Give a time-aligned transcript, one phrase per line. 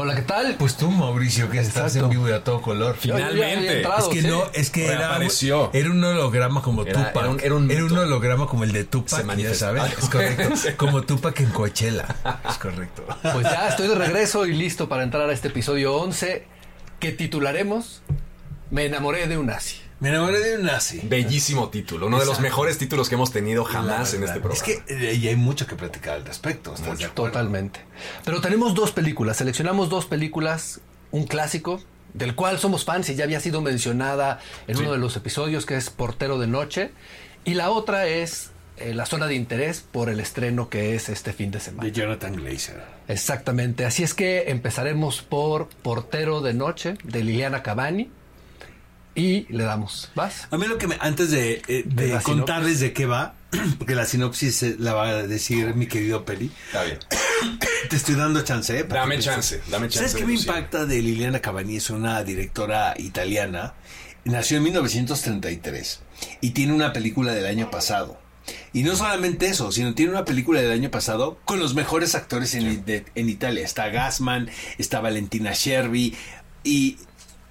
[0.00, 0.54] Hola, ¿qué tal?
[0.60, 2.94] Pues tú, Mauricio, que estás en vivo y a todo color.
[2.96, 3.78] Finalmente.
[3.78, 4.28] entrado, Es que sí.
[4.28, 5.70] no, es que era, Reapareció.
[5.72, 7.42] era un holograma como Era- Tupac.
[7.42, 8.00] era un- era un mito.
[8.02, 9.82] holograma como el de Tupac, Se ya sabes.
[9.98, 10.54] Es correcto.
[10.76, 12.06] Como Tupac en Coachella.
[12.48, 13.04] Es correcto.
[13.22, 16.46] Pues ya estoy de regreso y listo para entrar a este episodio 11
[17.00, 18.02] que titularemos
[18.70, 19.78] Me enamoré de un nazi.
[20.00, 21.00] Me enamoré de un nazi.
[21.02, 24.54] Bellísimo título, uno de los mejores títulos que hemos tenido jamás en este programa.
[24.54, 26.74] Es que eh, y hay mucho que platicar al respecto.
[27.14, 27.80] Totalmente.
[28.24, 30.80] Pero tenemos dos películas, seleccionamos dos películas,
[31.10, 31.80] un clásico
[32.14, 34.38] del cual somos fans y ya había sido mencionada
[34.68, 34.82] en Sí.
[34.82, 36.90] uno de los episodios que es Portero de Noche
[37.44, 41.32] y la otra es eh, La Zona de Interés por el estreno que es este
[41.32, 41.82] fin de semana.
[41.84, 42.82] De Jonathan Glazer.
[43.08, 48.10] Exactamente, así es que empezaremos por Portero de Noche de Liliana Cavani
[49.14, 50.10] y le damos.
[50.14, 50.46] ¿Vas?
[50.50, 53.34] A mí lo que me, antes de, eh, De contarles de qué va,
[53.78, 56.98] porque la sinopsis eh, la va a decir mi querido Peli, Está bien.
[57.90, 58.84] te estoy dando chance, ¿eh?
[58.84, 61.76] Dame chance, dame chance ¿Sabes qué me impacta de Liliana Cavani?
[61.76, 63.74] Es una directora italiana,
[64.24, 66.00] nació en 1933
[66.40, 68.20] y tiene una película del año pasado.
[68.72, 72.54] Y no solamente eso, sino tiene una película del año pasado con los mejores actores
[72.54, 73.62] en, de- en Italia.
[73.64, 76.16] Está Gassman, está Valentina Sherby
[76.64, 76.96] y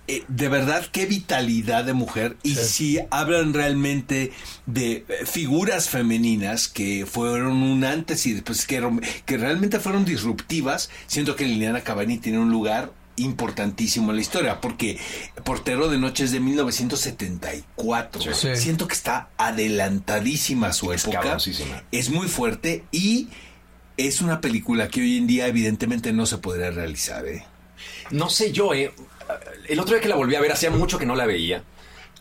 [0.07, 2.37] eh, de verdad qué vitalidad de mujer.
[2.43, 4.31] Y si hablan realmente
[4.65, 8.81] de eh, figuras femeninas que fueron un antes y después que,
[9.25, 14.61] que realmente fueron disruptivas, siento que Liliana Cavani tiene un lugar importantísimo en la historia,
[14.61, 14.99] porque
[15.43, 18.21] Portero de Noche es de 1974.
[18.21, 18.29] Sí.
[18.33, 18.55] Sí.
[18.55, 21.37] Siento que está adelantadísima a su Es época.
[21.91, 23.27] Es muy fuerte y
[23.97, 27.25] es una película que hoy en día evidentemente no se podría realizar.
[27.25, 27.43] ¿eh?
[28.11, 28.93] No sé yo, eh.
[29.67, 31.63] El otro día que la volví a ver, hacía mucho que no la veía.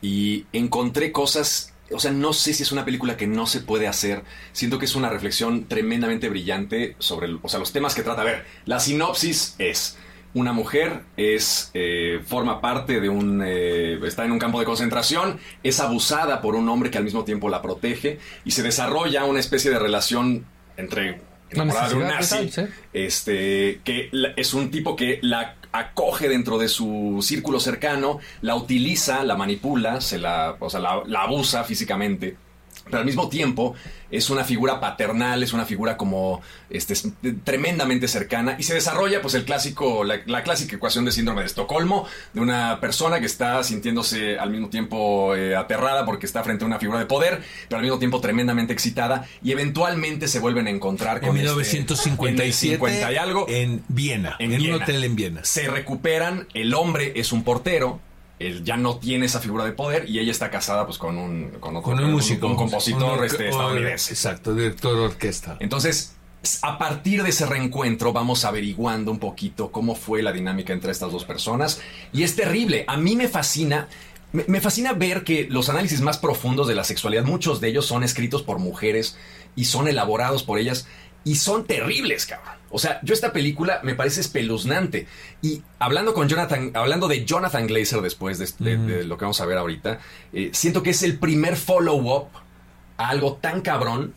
[0.02, 1.72] Y encontré cosas.
[1.90, 4.22] O sea, no sé si es una película que no se puede hacer.
[4.52, 8.22] Siento que es una reflexión tremendamente brillante sobre o sea, los temas que trata.
[8.22, 9.96] A ver, la sinopsis es.
[10.34, 15.38] Una mujer es eh, forma parte de un eh, está en un campo de concentración,
[15.62, 19.40] es abusada por un hombre que al mismo tiempo la protege y se desarrolla una
[19.40, 20.44] especie de relación
[20.76, 22.50] entre enamorada de un nazi,
[22.92, 29.24] este, que es un tipo que la acoge dentro de su círculo cercano, la utiliza,
[29.24, 32.36] la manipula, se la, o sea, la, la abusa físicamente.
[32.86, 33.74] Pero al mismo tiempo
[34.12, 37.08] es una figura paternal, es una figura como este, es
[37.44, 41.46] tremendamente cercana y se desarrolla pues el clásico, la, la clásica ecuación de síndrome de
[41.48, 46.64] Estocolmo, de una persona que está sintiéndose al mismo tiempo eh, aterrada porque está frente
[46.64, 50.68] a una figura de poder, pero al mismo tiempo tremendamente excitada y eventualmente se vuelven
[50.68, 54.62] a encontrar En con este- 1957 en el 50 y algo en Viena, en, En
[54.62, 55.44] un hotel en Viena.
[55.44, 58.00] se recuperan, el hombre es un portero,
[58.38, 61.50] él ya no tiene esa figura de poder y ella está casada pues con un,
[61.60, 64.12] con otro- Con un músico, un compositor un- este, un- estadounidense.
[64.12, 65.56] Exacto, director de orquesta.
[65.60, 66.12] Entonces,
[66.62, 71.10] a partir de ese reencuentro vamos averiguando un poquito cómo fue la dinámica entre estas
[71.10, 71.80] dos personas
[72.12, 72.84] y es terrible.
[72.88, 73.88] A mí me fascina
[74.32, 77.86] me, me fascina ver que los análisis más profundos de la sexualidad, muchos de ellos
[77.86, 79.16] son escritos por mujeres
[79.54, 80.86] y son elaborados por ellas
[81.24, 82.55] y son terribles, cabrón.
[82.70, 85.06] O sea, yo esta película me parece espeluznante.
[85.42, 89.40] Y hablando con Jonathan, hablando de Jonathan Glazer después de, de- de lo que vamos
[89.40, 90.00] a ver ahorita,
[90.32, 92.28] eh, siento que es el primer follow-up
[92.96, 94.14] a algo tan cabrón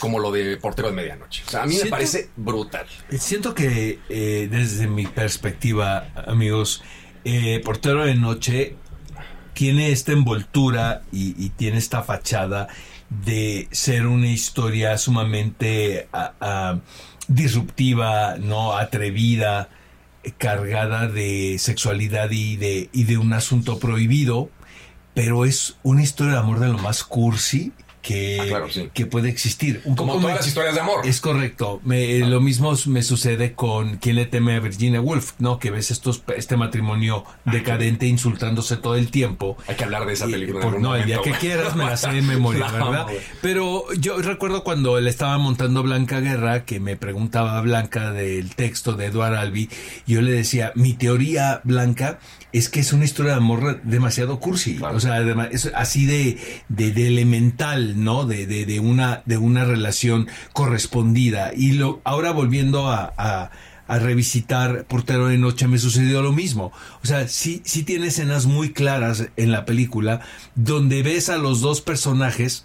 [0.00, 1.42] como lo de Portero de Medianoche.
[1.46, 2.86] O sea, a mí me parece brutal.
[3.10, 6.82] Siento que eh, desde mi perspectiva, amigos,
[7.24, 8.76] eh, Portero de Noche
[9.52, 12.66] tiene esta envoltura y, y tiene esta fachada
[13.08, 16.08] de ser una historia sumamente
[17.28, 19.68] disruptiva, no atrevida,
[20.38, 24.50] cargada de sexualidad y de, y de un asunto prohibido,
[25.14, 27.72] pero es una historia de amor de lo más cursi
[28.04, 28.90] que, Ah, claro, sí.
[28.92, 29.80] que puede existir.
[29.84, 31.06] Un Como poco todas me- las historias de amor.
[31.06, 31.80] es correcto.
[31.84, 35.58] Me- Lo mismo me sucede con quien le teme a Virginia Woolf, ¿no?
[35.58, 39.56] Que ves estos, este matrimonio decadente insultándose todo el tiempo.
[39.66, 40.60] Hay que hablar de esa película.
[40.60, 43.06] por- no, el día que quieras me la sé de memoria, ¿verdad?
[43.40, 48.92] Pero yo recuerdo cuando le estaba montando Blanca Guerra, que me preguntaba Blanca del texto
[48.92, 49.68] de Edward Albee,
[50.06, 52.18] yo le decía, mi teoría, Blanca,
[52.52, 54.76] es que es una historia de amor demasiado cursi.
[54.76, 54.96] Claro.
[54.96, 55.20] O sea,
[55.50, 58.24] es así de, de, de elemental, ¿no?
[58.26, 61.52] De, de, una, de una relación correspondida.
[61.54, 63.50] Y lo, ahora volviendo a, a-
[63.86, 66.72] a revisitar Portero de Noche me sucedió lo mismo.
[67.02, 70.20] O sea, sí, sí tiene escenas muy claras en la película
[70.54, 72.64] donde ves a los dos personajes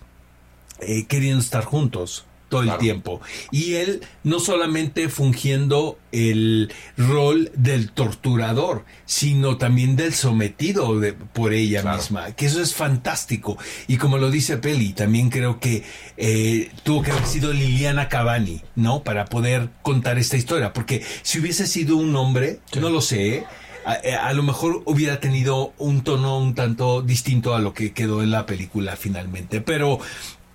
[0.80, 2.26] eh, queriendo estar juntos.
[2.50, 3.22] Todo el tiempo.
[3.52, 11.54] Y él no solamente fungiendo el rol del torturador, sino también del sometido de, por
[11.54, 13.58] ella misma, que eso es fantástico.
[13.88, 15.84] Y como lo dice Peli, también creo que
[16.18, 19.04] eh, tuvo que haber sido Liliana Cavani, ¿no?
[19.04, 23.46] Para poder contar esta historia, porque si hubiese sido un hombre, no lo sé,
[23.86, 27.94] a, eh, a, lo mejor hubiera tenido un tono un tanto distinto a lo que
[27.94, 29.62] quedó en la película finalmente.
[29.62, 30.00] Pero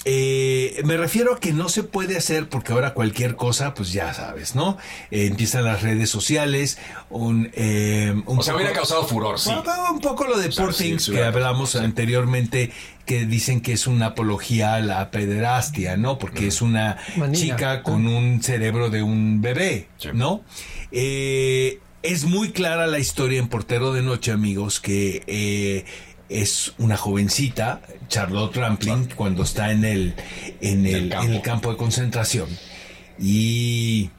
[0.07, 4.13] eh, me refiero a que no se puede hacer porque ahora cualquier cosa, pues ya
[4.13, 4.77] sabes, ¿no?
[5.11, 6.79] Eh, empiezan las redes sociales,
[7.09, 7.51] un...
[7.55, 9.51] Eh, un o sea, hubiera causado furor, sí.
[9.91, 12.71] Un, poco lo de Poor que hablamos anteriormente,
[13.07, 16.19] que dicen que es una apología a la pederastia, ¿no?
[16.19, 16.99] Porque es una
[17.33, 20.43] chica con un cerebro de un bebé, ¿no?
[20.93, 25.85] es muy clara la historia en Portero de Noche, amigos, que
[26.29, 30.15] es una jovencita, Charlotte Rampling, cuando está en el,
[30.61, 31.27] en el, campo.
[31.27, 32.49] en el campo de concentración.
[33.19, 34.11] Y,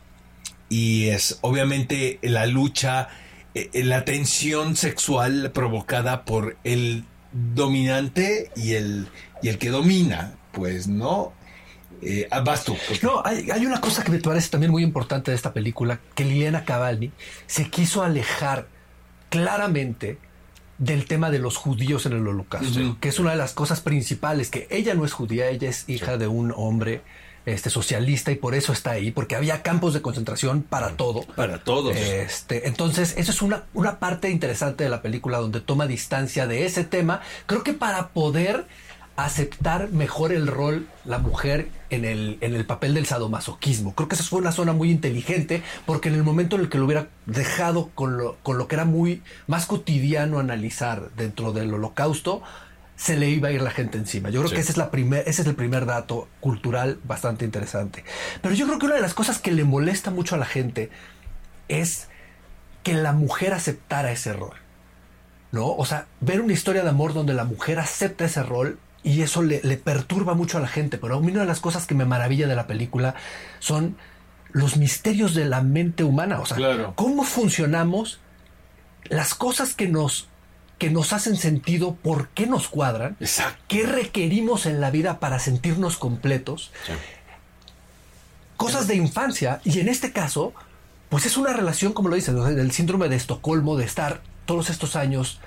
[0.69, 3.09] y es obviamente la lucha,
[3.53, 9.07] eh, la tensión sexual provocada por el dominante y el,
[9.41, 11.33] y el que domina, pues, ¿no?
[12.01, 12.77] Eh, ah, vas tú.
[13.01, 16.23] No, hay, hay, una cosa que me parece también muy importante de esta película, que
[16.23, 17.11] Liliana Cavalli
[17.47, 18.67] se quiso alejar
[19.29, 20.17] claramente
[20.77, 24.49] del tema de los judíos en el holocausto, que es una de las cosas principales,
[24.49, 27.01] que ella no es judía, ella es hija de un hombre
[27.45, 31.21] este, socialista y por eso está ahí, porque había campos de concentración para todo.
[31.35, 31.95] Para todos.
[31.95, 36.65] Este, entonces, eso es una, una parte interesante de la película donde toma distancia de
[36.65, 38.65] ese tema, creo que para poder
[39.15, 43.95] aceptar mejor el rol la mujer en el, en el papel del sadomasoquismo.
[43.95, 46.77] Creo que esa fue una zona muy inteligente porque en el momento en el que
[46.77, 51.73] lo hubiera dejado con lo, con lo que era muy más cotidiano analizar dentro del
[51.73, 52.41] holocausto,
[52.97, 54.29] se le iba a ir la gente encima.
[54.29, 58.03] Yo creo que ese es, la primer, ese es el primer dato cultural bastante interesante.
[58.41, 60.89] Pero yo creo que una de las cosas que le molesta mucho a la gente
[61.67, 62.07] es
[62.83, 64.53] que la mujer aceptara ese rol.
[65.51, 65.73] ¿No?
[65.73, 69.43] O sea, ver una historia de amor donde la mujer acepta ese rol y eso
[69.43, 70.97] le, perturba mucho a la gente.
[70.97, 73.13] Pero una de las cosas que me maravilla de la película
[73.59, 73.97] son
[74.51, 76.39] los misterios de la mente humana.
[76.39, 78.19] O sea, cómo funcionamos,
[79.03, 80.27] las cosas que nos,
[80.79, 83.15] que nos hacen sentido, por qué nos cuadran,
[83.67, 86.71] qué requerimos en la vida para sentirnos completos.
[88.57, 89.61] Cosas de infancia.
[89.63, 90.51] Y en este caso,
[91.09, 94.95] pues es una relación, como lo dicen, del síndrome de Estocolmo, de estar todos estos
[94.95, 95.41] años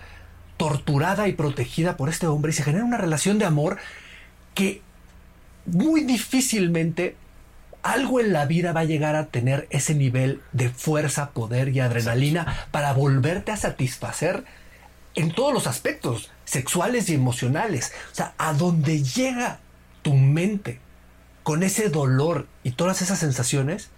[0.58, 3.78] torturada y protegida por este hombre y se genera una relación de amor
[4.54, 4.82] que
[5.64, 7.16] muy difícilmente
[7.82, 11.80] algo en la vida va a llegar a tener ese nivel de fuerza, poder y
[11.80, 14.44] adrenalina para volverte a satisfacer
[15.14, 17.92] en todos los aspectos sexuales y emocionales.
[18.12, 19.60] O sea, a donde llega
[20.02, 20.80] tu mente
[21.44, 23.90] con ese dolor y todas esas sensaciones,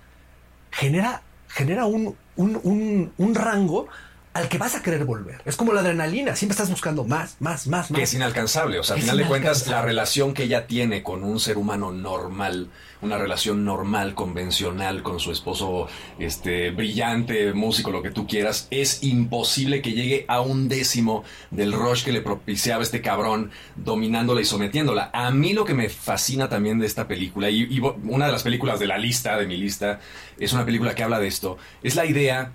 [0.71, 3.89] genera, genera un, un, un rango
[4.33, 5.43] al que vas a querer volver.
[5.45, 7.99] Es como la adrenalina, siempre estás buscando más, más, más, más.
[7.99, 11.25] Que es inalcanzable, o sea, al final de cuentas, la relación que ella tiene con
[11.25, 12.69] un ser humano normal,
[13.03, 15.89] una relación normal, convencional, con su esposo,
[16.21, 21.73] este, brillante, músico, lo que tú quieras, es imposible que llegue a un décimo del
[21.73, 25.11] rush que le propiciaba este cabrón, dominándola y sometiéndola.
[25.13, 28.45] A mí lo que me fascina también de esta película, y, y una de las
[28.45, 29.99] películas de la lista, de mi lista,
[30.39, 32.53] es una película que habla de esto, es la idea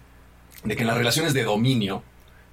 [0.66, 2.04] de que en las relaciones de dominio,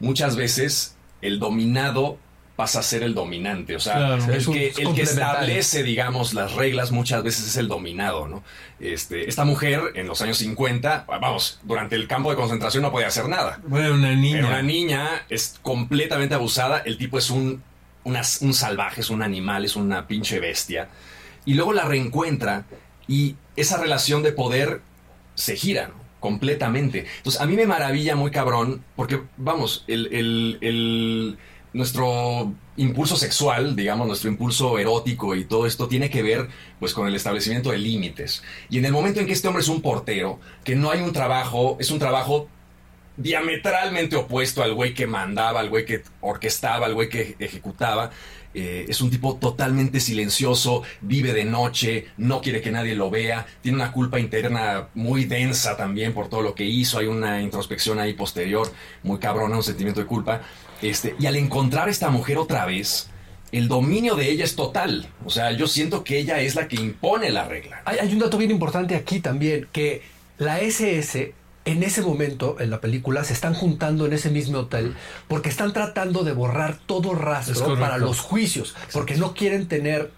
[0.01, 2.19] muchas veces el dominado
[2.57, 3.75] pasa a ser el dominante.
[3.77, 8.29] O sea, el, que, el que establece, digamos, las reglas muchas veces es el dominado,
[8.29, 8.45] ¿no?
[8.79, 13.09] Este, esta mujer en los años 50, vamos, durante el campo de concentración no podía
[13.09, 13.61] hacer nada.
[13.67, 14.47] Bueno, una niña.
[14.47, 16.79] una niña es completamente abusada.
[16.79, 17.63] El tipo es un,
[18.05, 20.89] un salvaje, es un animal, es una pinche bestia.
[21.45, 22.65] Y luego la reencuentra
[23.09, 24.83] y esa relación de poder
[25.35, 26.02] se gira, ¿no?
[26.23, 27.05] Completamente.
[27.17, 31.37] Entonces, a mí me maravilla muy cabrón, porque, vamos, el,
[31.73, 36.49] nuestro impulso sexual, digamos, nuestro impulso erótico y todo esto tiene que ver,
[36.79, 38.45] pues, con el establecimiento de límites.
[38.71, 41.13] Y en el momento en que este hombre es un portero, que no hay un
[41.13, 42.49] trabajo, es un trabajo
[43.17, 48.11] diametralmente opuesto al güey que mandaba, al güey que orquestaba, al güey que ejecutaba,
[48.55, 53.47] eh, es un tipo totalmente silencioso, vive de noche, no quiere que nadie lo vea,
[53.61, 57.99] tiene una culpa interna muy densa también por todo lo que hizo, hay una introspección
[57.99, 58.71] ahí posterior,
[59.03, 60.43] muy cabrona, un sentimiento de culpa.
[60.83, 63.09] Este, y al encontrar a esta mujer otra vez,
[63.53, 65.07] el dominio de ella es total.
[65.25, 67.83] O sea, yo siento que ella es la que impone la regla.
[67.85, 70.03] Hay, hay un dato bien importante aquí también, que
[70.39, 71.33] la SS
[71.65, 74.95] en ese momento en la película se están juntando en ese mismo hotel
[75.29, 80.11] porque están tratando de borrar todo rastro para los juicios, porque no quieren tener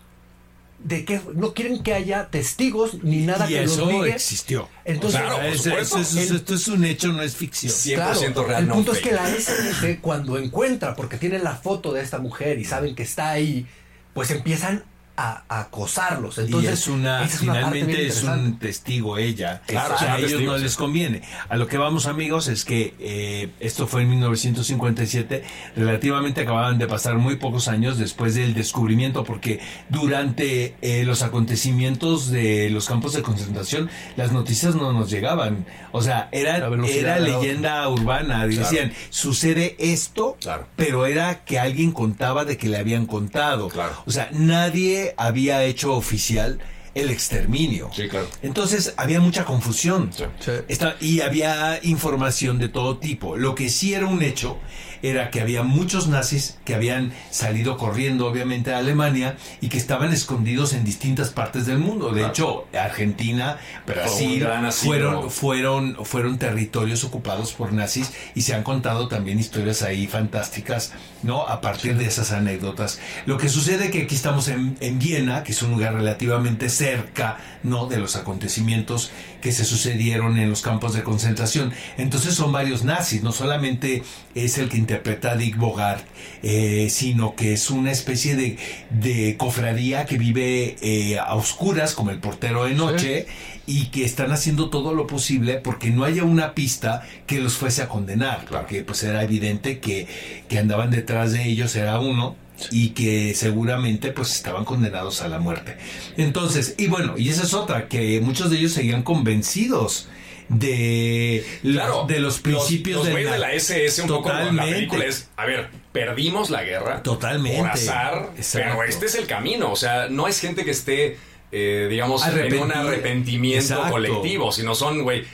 [0.78, 4.10] de que no quieren que haya testigos ni nada y que eso los ligue.
[4.14, 4.68] existió.
[4.84, 5.98] Entonces, Claro, por Es- supuesto.
[5.98, 7.72] es- es- El- esto es un hecho, no es ficción.
[7.72, 9.08] 100% real, el no punto es fake.
[9.10, 13.02] que la SNC cuando encuentra, porque tienen la foto de esta mujer y saben que
[13.02, 13.66] está ahí,
[14.12, 14.84] pues empiezan
[15.16, 16.38] a, a acosarlos.
[16.38, 19.62] Entonces, y es una, es finalmente es un testigo ella.
[19.66, 21.22] Claro, O sea, son a ellos testigos, no les conviene.
[21.48, 25.44] A lo que vamos, amigos, es que eh, esto fue en 1957.
[25.76, 32.30] Relativamente acababan de pasar muy pocos años después del descubrimiento, porque durante eh, los acontecimientos
[32.30, 35.66] de los campos de concentración, las noticias no nos llegaban.
[35.92, 36.56] O sea, era,
[36.88, 38.46] era leyenda urbana.
[38.46, 40.66] Decían, sucede esto, Claro.
[40.76, 43.68] pero era que alguien contaba de que le habían contado.
[43.68, 43.92] Claro.
[44.06, 46.58] O sea, nadie había hecho oficial
[46.94, 47.90] el exterminio.
[47.92, 48.28] Sí, claro.
[48.42, 50.10] Entonces había mucha confusión.
[50.16, 50.24] Sí.
[50.38, 50.52] Sí.
[50.68, 53.36] Esta- y había información de todo tipo.
[53.36, 54.58] Lo que sí era un hecho
[55.02, 60.12] era que había muchos nazis que habían salido corriendo, obviamente, a Alemania y que estaban
[60.12, 62.10] escondidos en distintas partes del mundo.
[62.10, 62.32] De Claro.
[62.32, 69.38] hecho, Argentina, Brasil, fueron, fueron, fueron territorios ocupados por nazis y se han contado también
[69.38, 71.46] historias ahí fantásticas, ¿no?
[71.46, 73.00] A partir de esas anécdotas.
[73.26, 77.38] Lo que sucede que aquí estamos en, en Viena, que es un lugar relativamente cerca,
[77.62, 77.86] ¿no?
[77.86, 79.10] De los acontecimientos
[79.40, 81.72] que se sucedieron en los campos de concentración.
[81.98, 84.02] Entonces son varios nazis, no solamente
[84.34, 86.04] es el que interpreta Dick Bogart,
[86.42, 88.56] eh, sino que es una especie de,
[88.90, 93.26] de cofradía que vive eh, a oscuras, como el portero de noche,
[93.66, 97.82] y que están haciendo todo lo posible porque no haya una pista que los fuese
[97.82, 98.62] a condenar, Claro.
[98.66, 100.06] porque pues era evidente que,
[100.48, 102.36] que andaban detrás de ellos, era uno,
[102.70, 105.76] y que seguramente pues estaban condenados a la muerte.
[106.16, 110.06] Entonces, y bueno, y esa es otra, que muchos de ellos seguían convencidos
[110.48, 114.38] de, la- Claro, de los principios los, de, güeyes de la SS un poco la
[114.40, 114.72] Totalmente.
[114.72, 117.02] película es, a ver, perdimos la guerra.
[117.02, 117.58] Totalmente.
[117.58, 118.68] Por azar, Exacto.
[118.78, 121.16] pero este es el camino, o sea, no es gente que esté,
[121.52, 123.90] eh, digamos, en un arrepentimiento Exacto.
[123.90, 125.24] colectivo, sino son, güey,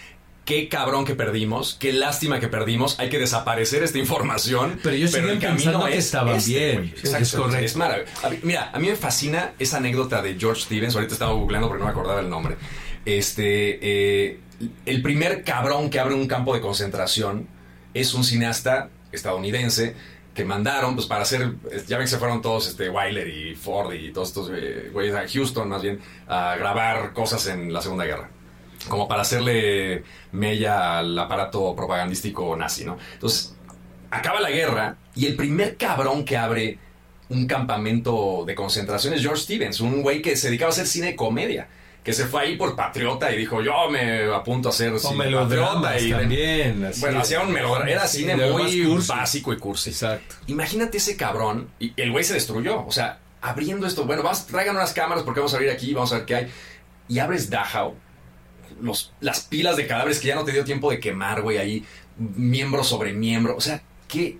[0.44, 4.80] qué cabrón que perdimos, qué lástima que perdimos, hay que desaparecer esta información.
[4.82, 6.76] Pero ellos siguen pensando que estaban bien.
[6.78, 6.94] güey.
[6.96, 7.64] Es Exacto, correcto.
[7.66, 8.12] es maravilloso.
[8.42, 11.84] Mira, a mí me fascina esa anécdota de George Stevens, ahorita estaba googleando porque no
[11.86, 12.56] me acordaba el nombre.
[13.04, 14.40] Este, eh,
[14.86, 17.48] el primer cabrón que abre un campo de concentración
[17.94, 19.94] es un cineasta estadounidense
[20.34, 21.54] que mandaron pues para hacer,
[21.88, 25.14] ya ven que se fueron todos este Wyler y Ford y todos estos eh, güeyes
[25.14, 28.30] a Houston más bien a grabar cosas en la Segunda Guerra
[28.88, 32.96] como para hacerle mella al aparato propagandístico nazi, ¿no?
[33.12, 33.54] Entonces,
[34.10, 36.78] acaba la guerra y el primer cabrón que abre
[37.28, 41.08] un campamento de concentración es George Stevens, un güey que se dedicaba a hacer cine
[41.08, 41.68] de comedia,
[42.02, 46.00] que se fue ahí por patriota y dijo, yo me apunto a hacer cine patriota.
[46.00, 46.84] Y también.
[46.84, 47.00] así.
[47.00, 49.90] bueno, hacía un melodrama, era cine muy básico y cursi.
[49.90, 50.36] Exacto.
[50.46, 54.76] Imagínate ese cabrón, y el güey se destruyó, o sea, abriendo esto, bueno, vas, traigan
[54.76, 56.48] unas cámaras porque vamos a abrir aquí, vamos a ver qué hay,
[57.08, 57.94] y abres Dachau,
[58.80, 61.84] los, las pilas de cadáveres que ya no te dio tiempo de quemar, güey, ahí,
[62.16, 64.38] miembro sobre miembro, o sea, qué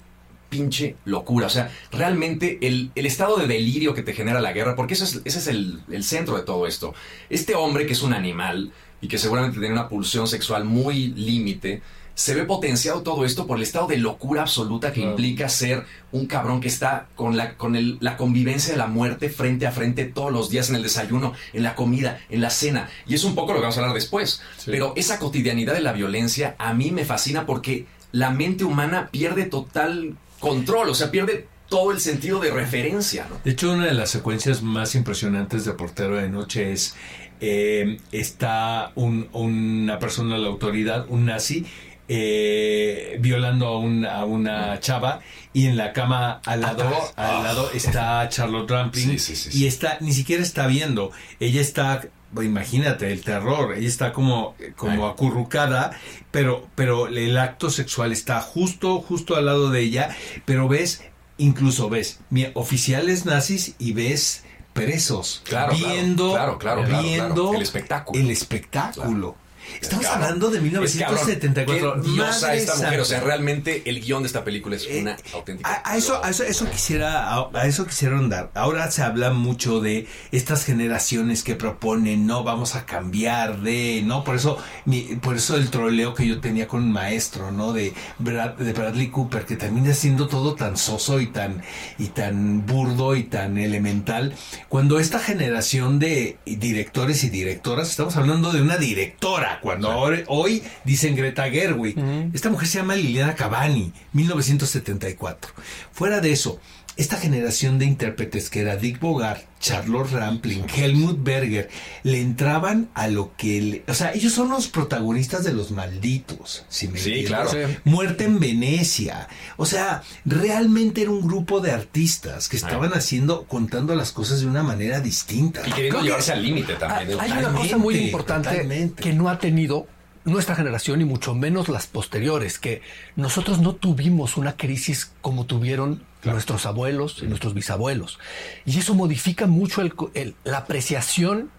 [0.51, 4.77] pinche locura, o sea, realmente el, el estado de delirio que te genera la guerra,
[4.77, 6.93] porque eso es, ese es el, el centro de todo esto,
[7.31, 11.83] este hombre que es un animal y que seguramente tiene una pulsión sexual muy límite,
[12.15, 15.11] se ve potenciado todo esto por el estado de locura absoluta que Claro.
[15.13, 19.31] implica ser un cabrón que está con, la, con el- la convivencia de la muerte
[19.31, 22.91] frente a frente todos los días en el desayuno, en la comida, en la cena.
[23.07, 24.43] Y es un poco lo que vamos a hablar después.
[24.59, 24.71] Sí.
[24.71, 29.45] Pero esa cotidianidad de la violencia a mí me fascina porque la mente humana pierde
[29.45, 33.27] total control, o sea, pierde todo el sentido de referencia.
[33.31, 33.39] ¿no?
[33.45, 36.97] De hecho, una de las secuencias más impresionantes de Portero de Noche es
[37.43, 41.65] eh, está un- una persona de la autoridad, un nazi,
[42.09, 45.21] eh, violando a, un- a una chava
[45.55, 47.13] y en la cama al lado, Atrás.
[47.17, 47.43] al Ah.
[47.43, 52.03] lado está Charlotte Rampling Sí, sí, sí, y está ni siquiera está viendo, ella está
[52.41, 55.13] Imagínate el terror, ella está como, como Ay.
[55.13, 55.91] acurrucada,
[56.31, 61.03] pero, pero el acto sexual está justo, justo al lado de ella, pero ves,
[61.39, 62.21] incluso ves
[62.55, 67.55] oficiales nazis y ves presos Claro, viendo, claro, claro, viendo.
[67.55, 68.21] El espectáculo.
[68.21, 69.37] el espectáculo.
[69.81, 70.23] Estamos Cabrón.
[70.25, 71.81] hablando de Es 1974.
[71.91, 72.05] cabrón.
[72.05, 73.01] Qué diosa esta mujer.
[73.01, 75.69] O sea, realmente el guion de esta película es una Eh, auténtica.
[75.85, 78.51] A, a eso, a eso, eso quisiera, a, a eso quisieron dar.
[78.55, 84.25] Ahora se habla mucho de estas generaciones que proponen, no vamos a cambiar de, no,
[84.25, 87.93] por eso, mi- por eso el troleo que yo tenía con un maestro, no, de,
[88.19, 91.63] Brad- de Bradley Cooper, que termina siendo todo tan soso y tan,
[91.99, 94.35] y tan burdo y tan elemental.
[94.69, 100.63] Cuando esta generación de directores y directoras, estamos hablando de una directora, cuando ahora- hoy
[100.85, 101.97] dicen Greta Gerwig,
[102.33, 105.53] esta mujer se llama Liliana Cavani, 1974.
[105.93, 106.61] Fuera de eso,
[106.97, 111.71] esta generación de intérpretes que era Dick Bogart, Charlotte Rampling, Helmut Berger,
[112.03, 113.61] le entraban a lo que...
[113.63, 117.51] Le, o sea, ellos son los protagonistas de Los Malditos, si me Sí, claro.
[117.51, 117.59] Sí.
[117.85, 119.29] Muerte en Venecia.
[119.57, 124.47] O sea, realmente era un grupo de artistas que estaban haciendo, contando las cosas de
[124.47, 125.61] una manera distinta.
[125.67, 127.21] Y queriendo Creo que- llevarse al límite Ah, también.
[127.21, 129.03] Hay una cosa muy importante totalmente.
[129.03, 129.87] que no ha tenido
[130.25, 132.83] nuestra generación y mucho menos las posteriores, que
[133.17, 138.19] nosotros no tuvimos una crisis como tuvieron nuestros abuelos y nuestros bisabuelos.
[138.67, 141.51] Y eso modifica mucho el co- el- la apreciación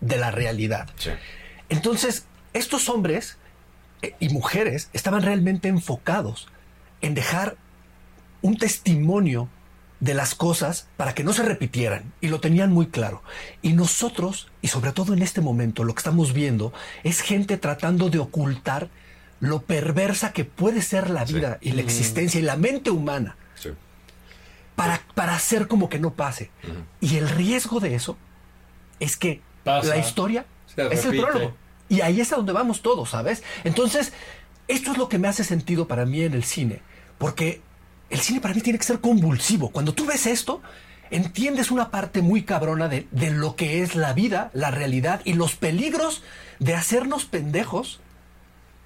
[0.00, 0.88] de la realidad.
[0.96, 1.10] Sí.
[1.68, 3.38] Entonces, estos hombres
[4.02, 6.48] eh, y mujeres estaban realmente enfocados
[7.00, 7.56] en dejar
[8.42, 9.48] un testimonio
[9.98, 13.22] de las cosas para que no se repitieran y lo tenían muy claro.
[13.62, 16.72] Y nosotros, y sobre todo en este momento, lo que estamos viendo
[17.02, 18.88] es gente tratando de ocultar
[19.40, 23.36] lo perversa que puede ser la vida y la existencia y la mente humana.
[24.76, 26.50] Para, para hacer como que no pase.
[27.00, 28.16] Y el riesgo de eso
[29.00, 29.88] es que Pasa.
[29.88, 31.56] la historia es el prólogo.
[31.88, 33.42] Y ahí es a donde vamos todos, ¿sabes?
[33.64, 34.12] Entonces,
[34.68, 36.82] esto es lo que me hace sentido para mí en el cine.
[37.18, 37.60] Porque
[38.10, 39.70] el cine para mí tiene que ser convulsivo.
[39.70, 40.62] Cuando tú ves esto,
[41.10, 45.34] entiendes una parte muy cabrona de, de lo que es la vida, la realidad y
[45.34, 46.22] los peligros
[46.58, 48.00] de hacernos pendejos.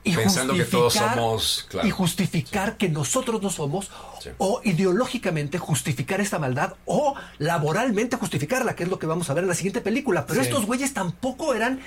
[0.02, 1.86] Y Pensando que todos somos, claro.
[1.86, 3.90] Y justificar que nosotros no somos,
[4.22, 4.30] Sí.
[4.38, 9.44] o ideológicamente justificar esta maldad, o laboralmente justificarla, que es lo que vamos a ver
[9.44, 10.26] en la siguiente película.
[10.26, 10.48] Pero Sí.
[10.48, 11.80] estos güeyes tampoco eran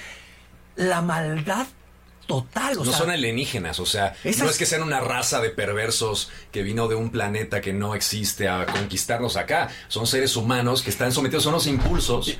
[0.75, 1.65] la maldad
[2.27, 2.77] total.
[2.77, 5.49] O no sea, son alienígenas, o sea, Esas- no es que sean una raza de
[5.49, 9.69] perversos que vino de un planeta que no existe a conquistarnos acá.
[9.87, 12.37] Son seres humanos que están sometidos a unos impulsos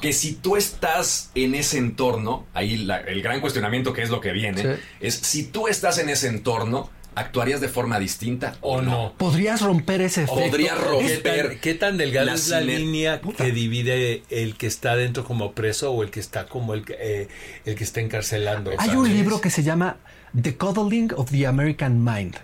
[0.00, 4.20] que si tú estás en ese entorno, ahí la- el gran cuestionamiento que es lo
[4.20, 4.68] que viene, Sí.
[5.00, 9.12] es si tú estás en ese entorno, ¿actuarías de forma distinta o, no?
[9.18, 10.40] podrías romper ese efecto.
[10.40, 11.20] Podría romper.
[11.22, 13.44] ¿Qué tan, qué tan delgada es la cine- línea Puta.
[13.44, 16.96] que divide el que está dentro como preso o el que está como el, que-
[16.98, 17.28] eh,
[17.66, 18.70] el que está encarcelando?
[18.78, 19.98] Hay un libro que se llama
[20.40, 22.36] The Coddling of the American Mind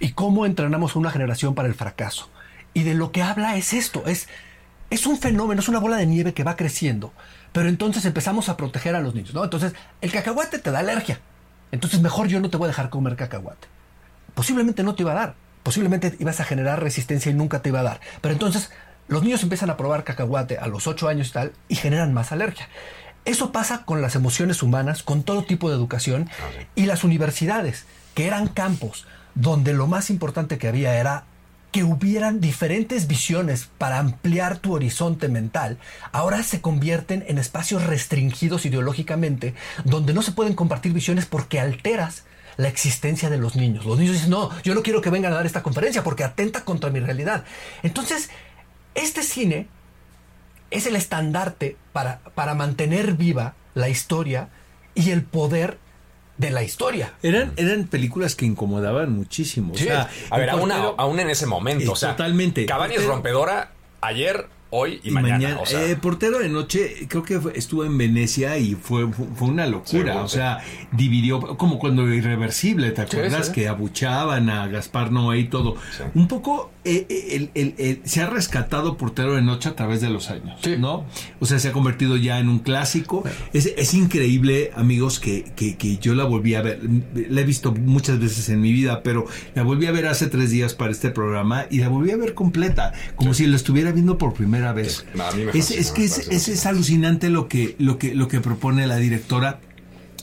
[0.00, 2.28] y cómo entrenamos a una generación para el fracaso.
[2.74, 4.26] Y de lo que habla es esto, es,
[4.90, 7.12] es un fenómeno, es una bola de nieve que va creciendo,
[7.52, 9.44] pero entonces empezamos a proteger a los niños, ¿no?
[9.44, 11.20] Entonces, el cacahuate te da alergia,
[11.72, 13.68] entonces mejor yo no te voy a dejar comer cacahuate.
[14.34, 17.80] Posiblemente no te iba a dar, posiblemente ibas a generar resistencia y nunca te iba
[17.80, 18.70] a dar, pero entonces
[19.08, 22.32] los niños empiezan a probar cacahuate a los 8 años y tal y generan más
[22.32, 22.68] alergia.
[23.24, 26.30] Eso pasa con las emociones humanas, con todo tipo de educación
[26.76, 31.24] y las universidades, que eran campos donde lo más importante que había era
[31.76, 35.76] que hubieran diferentes visiones para ampliar tu horizonte mental,
[36.10, 42.24] ahora se convierten en espacios restringidos ideológicamente, donde no se pueden compartir visiones porque alteras
[42.56, 43.84] la existencia de los niños.
[43.84, 46.64] Los niños dicen, no, yo no quiero que vengan a dar esta conferencia porque atenta
[46.64, 47.44] contra mi realidad.
[47.82, 48.30] Entonces,
[48.94, 49.68] este cine
[50.70, 54.48] es el estandarte para, para mantener viva la historia
[54.94, 55.76] y el poder
[56.38, 57.14] de la historia.
[57.22, 59.72] Eran, eran películas que incomodaban muchísimo.
[59.72, 59.84] o Sí.
[59.84, 61.84] sea, a ver, aún, aún en ese momento.
[61.84, 62.66] Eh, o sea, totalmente.
[62.66, 65.34] Pero- rompedora ayer, hoy y, Y mañana.
[65.38, 69.10] mañana, o sea, eh, portero de noche, creo que fue- estuvo en Venecia y fue,
[69.12, 70.22] fue, fue una locura.
[70.22, 70.58] O sea,
[70.92, 73.46] dividió, como cuando Irreversible, ¿te acuerdas?
[73.46, 73.52] sí.
[73.52, 75.76] Que abuchaban a Gaspar Noé y todo.
[76.14, 80.30] Un poco el- el- el- se ha rescatado portero de noche a través de los
[80.30, 80.76] años, Sí.
[80.78, 81.04] ¿no?
[81.40, 83.24] O sea, se ha convertido ya en un clásico.
[83.52, 86.80] Es, es increíble, amigos, que, que, que yo la volví a ver.
[87.28, 90.50] La he visto muchas veces en mi vida, pero la volví a ver hace tres
[90.50, 94.18] días para este programa y la volví a ver completa, como si la estuviera viendo
[94.18, 95.04] por primera vez.
[95.12, 98.86] Es, fascina, es que es, es- es alucinante lo que, lo, que, lo que propone
[98.86, 99.60] la directora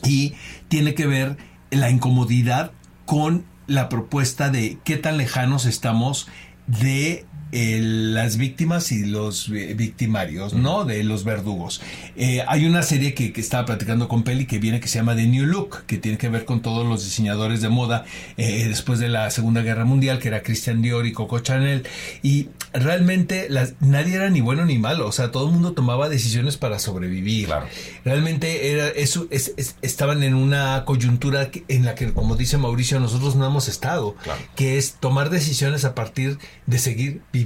[0.05, 0.33] y
[0.69, 1.37] tiene que ver
[1.71, 2.71] la incomodidad
[3.05, 6.27] con la propuesta de qué tan lejanos estamos
[6.67, 10.83] de eh, las víctimas y los eh, victimarios, ¿no?
[10.85, 11.81] De los verdugos.
[12.15, 15.15] Eh, hay una serie que, que estaba platicando con Peli que viene que se llama
[15.15, 18.05] The New Look, que tiene que ver con todos los diseñadores de moda
[18.37, 21.83] eh, después de la Segunda Guerra Mundial, que era Christian Dior y Coco Chanel.
[22.23, 26.09] Y realmente las, nadie era ni bueno ni malo, o sea, todo el mundo tomaba
[26.09, 27.45] decisiones para sobrevivir.
[27.45, 27.67] Claro.
[28.03, 32.99] Realmente era eso, es- es- estaban en una coyuntura en la que, como dice Mauricio,
[32.99, 34.39] nosotros no hemos estado, Claro.
[34.55, 37.42] que es tomar decisiones a partir de seguir viviendo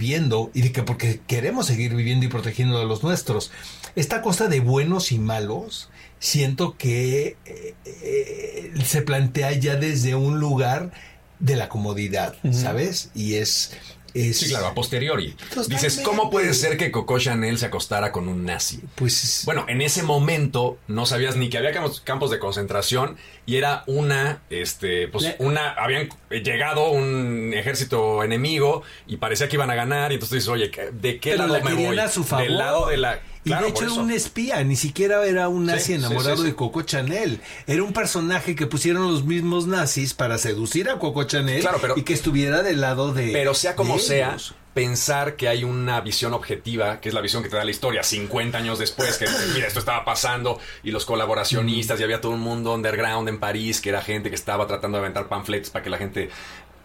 [0.54, 3.52] y de que porque queremos seguir viviendo y protegiendo a los nuestros.
[3.96, 10.40] Esta cosa de buenos y malos, siento que eh, eh, se plantea ya desde un
[10.40, 10.92] lugar
[11.40, 13.12] de la comodidad, ¿sabes?
[13.14, 13.74] Y es
[14.18, 14.38] es...
[14.40, 15.32] Sí, claro, a posteriori.
[15.34, 15.74] Totalmente.
[15.88, 18.80] Dices, ¿cómo puede ser que Coco Chanel se acostara con un nazi?
[18.96, 23.84] Pues Bueno, en ese momento no sabías ni que había campos, de concentración y era
[23.88, 29.76] una, este, pues Le- una, habían llegado un ejército enemigo y parecía que iban a
[29.76, 32.00] ganar y entonces dices, oye, ¿de qué pero lado la me voy?
[32.00, 32.46] a su favor.
[32.46, 33.20] Del lado de la...
[33.48, 36.42] Y Claro, de hecho era un espía, ni siquiera era un nazi Sí, enamorado sí,
[36.44, 36.48] sí.
[36.50, 37.40] de Coco Chanel.
[37.66, 41.98] Era un personaje que pusieron los mismos nazis para seducir a Coco Chanel Claro, pero-
[41.98, 43.32] y que estuviera del lado de.
[43.32, 44.54] Pero sea como sea, ellos.
[44.74, 48.04] pensar que hay una visión objetiva, que es la visión que te da la historia
[48.04, 52.42] 50 años después, que mira, esto estaba pasando y los colaboracionistas y había todo un
[52.42, 55.90] mundo underground en París, que era gente que estaba tratando de aventar panfletos para que
[55.90, 56.30] la gente...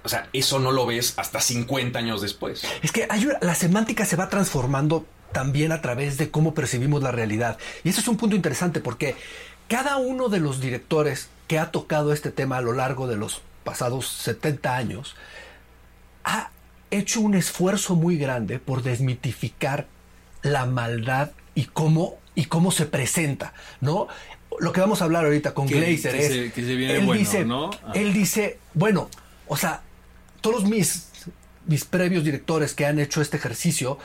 [0.04, 2.62] O sea, eso no lo ves hasta 50 años después.
[2.82, 7.02] Es que hay una- la semántica se va transformando también a través de cómo percibimos
[7.02, 7.58] la realidad.
[7.84, 9.16] Y ese es un punto interesante porque
[9.68, 13.42] cada uno de los directores que ha tocado este tema a lo largo de los
[13.64, 15.14] pasados 70 años
[16.24, 16.50] ha
[16.90, 19.86] hecho un esfuerzo muy grande por desmitificar
[20.42, 24.08] la maldad y cómo y cómo se presenta, ¿no?
[24.58, 26.94] Lo que vamos a hablar ahorita con Que- Glazer que es se- que se viene
[26.96, 27.70] él bueno, dice, ¿no?
[27.84, 27.92] Ah.
[27.94, 29.08] él dice, bueno,
[29.48, 29.82] o sea,
[30.40, 31.08] todos mis
[31.64, 33.96] mis previos directores que han hecho este ejercicio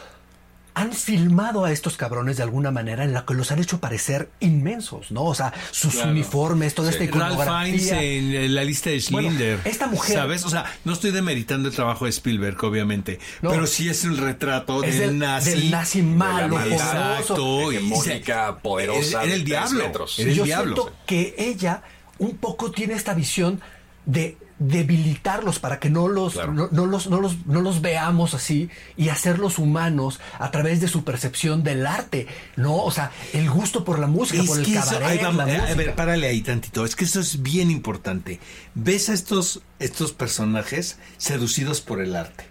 [0.80, 4.30] han filmado a estos cabrones de alguna manera en la que los han hecho parecer
[4.40, 5.24] inmensos, ¿no?
[5.24, 6.12] O sea, sus Claro.
[6.12, 8.04] uniformes, toda esta Ralph Fiennes iconografía.
[8.04, 9.60] en eh, la lista de Bueno, Schlinder.
[9.66, 10.46] esta mujer- ¿Sabes?
[10.46, 13.20] O sea, no estoy demeritando el trabajo de Spielberg, obviamente.
[13.42, 13.50] No.
[13.50, 15.50] pero sí es el retrato Es del, del- nazi.
[15.50, 16.76] del nazi malo, poderoso.
[16.86, 17.72] Exacto.
[17.72, 19.84] y- Hegemónica, poderosa, Era el de diablo.
[19.84, 20.20] metros.
[20.20, 20.76] Era el Yo diablo.
[20.76, 21.82] siento que ella
[22.20, 23.62] un poco tiene esta visión
[24.08, 26.52] de debilitarlos para que no los, Claro.
[26.54, 30.88] no, no los, no, los, no los veamos así y hacerlos humanos a través de
[30.88, 32.78] su percepción del arte, ¿no?
[32.78, 35.58] O sea, el gusto por la música, por el eso- cabaret, ahí vamos, la a
[35.58, 35.74] música.
[35.76, 36.86] ver, párale ahí tantito.
[36.86, 38.40] Es que eso es bien importante.
[38.74, 42.46] Ves a estos, estos personajes seducidos por el arte.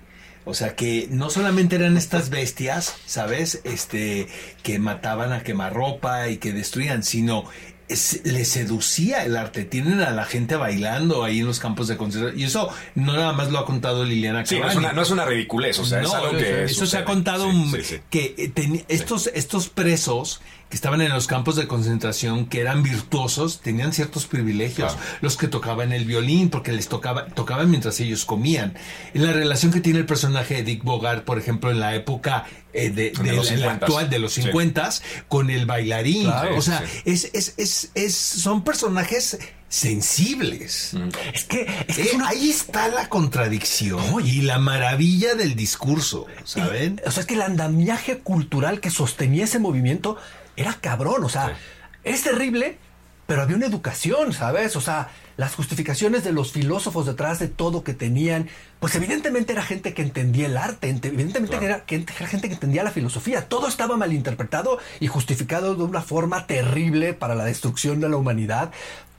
[0.44, 3.60] O sea que no solamente eran estas bestias, ¿sabes?
[3.64, 4.28] Este,
[4.62, 7.46] que mataban a quemarropa y que destruían, sino
[7.88, 9.64] es- les seducía el arte.
[9.64, 12.40] Tienen a la gente bailando ahí en los campos de concentración.
[12.40, 14.78] Y eso no nada más lo ha contado Liliana Sí, no es, Cavani.
[14.86, 16.64] una, no es una ridiculez, o sea, es No, algo sí, que.
[16.64, 18.00] Eso se ha contado Sí, sí, sí.
[18.10, 20.40] que eh, teni- estos, estos presos
[20.76, 24.92] que estaban en los campos de concentración, que eran virtuosos, tenían ciertos privilegios.
[24.92, 25.08] Claro.
[25.22, 28.74] Los que tocaban el violín, porque les tocaba, tocaban mientras ellos comían.
[29.14, 32.44] En la relación que tiene el personaje de Dick Bogart, por ejemplo, en la época
[32.74, 33.82] eh, de, De de los la- en la 50s.
[33.82, 34.42] actual de los Sí.
[34.42, 34.90] 50
[35.28, 36.24] con el bailarín.
[36.24, 37.00] Claro, o sea, sí.
[37.06, 39.38] es, es, es, es- son personajes
[39.70, 40.92] sensibles.
[41.32, 46.26] Es que, es, que Eh, una- Ahí está la contradicción y la maravilla del discurso,
[46.44, 47.00] ¿saben?
[47.06, 50.18] O sea, es que el andamiaje cultural que sostenía ese movimiento
[50.56, 51.24] era cabrón.
[51.24, 51.56] O sea,
[52.04, 52.78] es terrible,
[53.26, 54.76] pero había una educación, ¿sabes?
[54.76, 58.48] O sea, las justificaciones de los filósofos detrás de todo que tenían,
[58.80, 62.82] pues evidentemente era gente que entendía el arte, ente- evidentemente era, era gente que entendía
[62.84, 63.48] la filosofía.
[63.48, 68.70] Todo estaba malinterpretado y justificado de una forma terrible para la destrucción de la humanidad,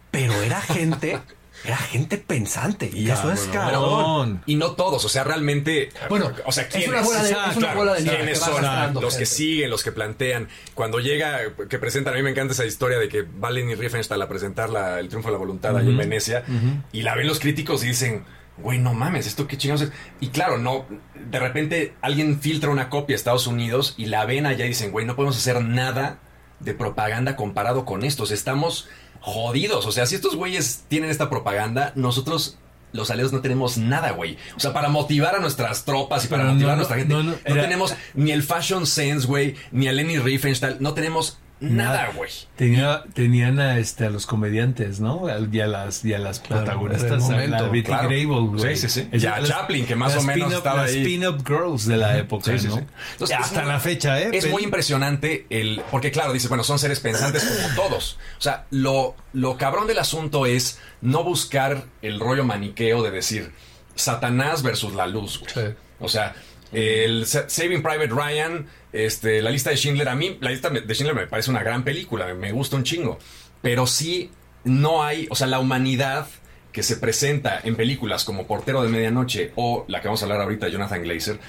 [0.10, 1.20] pero era gente,
[1.66, 2.90] era gente pensante.
[2.94, 4.42] Y eso es cabrón.
[4.46, 5.90] Y no todos, o sea, realmente.
[6.10, 6.90] Bueno, o sea, es ¿quiénes?
[6.90, 8.62] una bola de- es una bola de ¿Quiénes son
[8.96, 9.26] los que gente.
[9.26, 10.48] siguen, los que plantean?
[10.74, 11.40] Cuando llega,
[11.70, 14.70] que presentan, a mí me encanta esa historia de que va Leni Riefenstahl a presentar
[14.70, 16.44] la- el triunfo de la voluntad ahí en Venecia
[16.92, 18.24] y la ven los críticos y dicen.
[18.60, 19.92] Güey, no mames, esto qué chingados es.
[20.20, 24.48] Y claro, no, de repente alguien filtra una copia a Estados Unidos y la ven
[24.48, 26.18] allá y dicen, güey, no podemos hacer nada
[26.60, 28.32] de propaganda comparado con estos.
[28.32, 28.90] Estamos
[29.22, 29.86] jodidos.
[29.86, 32.58] O sea, si estos güeyes tienen esta propaganda, nosotros,
[32.94, 34.38] los aliados, no tenemos nada, güey.
[34.56, 37.24] O sea, para motivar a nuestras tropas y para motivar no, a nuestra gente, no,
[37.24, 40.78] no, no, era- tenemos ni el fashion sense, güey, ni a Lenny Riefenstahl.
[40.80, 42.30] No tenemos nada, güey.
[42.56, 45.24] Tenía, tenían a, este, a los comediantes, ¿no?
[45.52, 47.30] Y a las, y a las Claro, protagonistas.
[47.30, 48.10] a la Betty claro.
[48.10, 48.76] Grable, güey.
[48.76, 49.10] Sí, sí, sí.
[49.12, 51.04] Es- Y a las- Chaplin, que más o menos estaba las ahí.
[51.04, 52.76] pin-up girls de la época, Sí, sí, ¿no?
[52.78, 52.82] sí.
[53.14, 54.30] Entonces, Hasta la fecha, ¿eh?
[54.34, 55.82] Es Pero- muy impresionante el.
[55.92, 58.18] Porque, claro, dices, bueno, son seres pensantes como todos.
[58.38, 63.52] O sea, lo, lo cabrón del asunto es no buscar el rollo maniqueo de decir
[63.96, 65.52] Satanás versus la luz, güey.
[65.54, 65.74] Sí.
[66.00, 66.36] O sea,
[66.72, 68.68] el Sa- Saving Private Ryan,
[69.06, 71.84] este, la lista de Schindler, a mí la lista de Schindler me parece una gran
[71.84, 73.20] película, me, gusta un chingo.
[73.62, 74.32] Pero sí,
[74.64, 75.28] no hay.
[75.30, 76.28] O sea, la humanidad
[76.72, 80.42] que se presenta en películas como Portero de Medianoche o la que vamos a hablar
[80.42, 81.40] ahorita, Jonathan Glazer,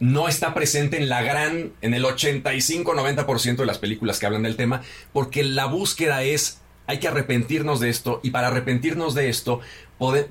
[0.00, 4.56] no está presente en la gran, en el 85-90% de las películas que hablan del
[4.56, 9.60] tema, porque la búsqueda es, hay que arrepentirnos de esto, y para arrepentirnos de esto,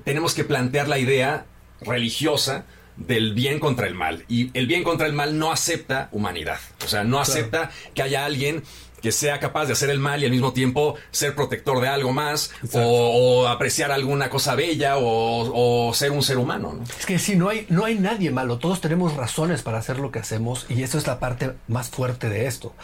[0.04, 1.46] tenemos que plantear la idea
[1.80, 2.64] religiosa
[3.06, 4.24] del bien contra el mal.
[4.28, 6.58] Y el bien contra el mal no acepta humanidad.
[6.84, 8.62] O sea, no acepta que haya alguien
[9.00, 12.12] que sea capaz de hacer el mal y al mismo tiempo ser protector de algo
[12.12, 16.74] más o, o apreciar alguna cosa bella o, o ser un ser humano.
[16.76, 16.84] ¿no?
[16.98, 20.10] Es que sí, no hay, no hay nadie malo, todos tenemos razones para hacer lo
[20.10, 22.74] que hacemos y eso es la parte más fuerte de esto.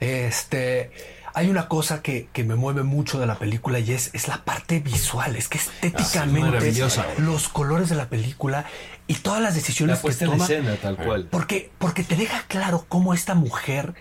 [0.00, 0.90] Este,
[1.34, 4.44] hay una cosa que, que me mueve mucho de la película y es, es la
[4.44, 7.06] parte visual, es que estéticamente maravillosa.
[7.18, 8.64] los colores de la película
[9.06, 11.28] y todas las La decisiones que toma, escena, tal cual.
[11.30, 13.94] porque, porque te deja claro cómo esta mujer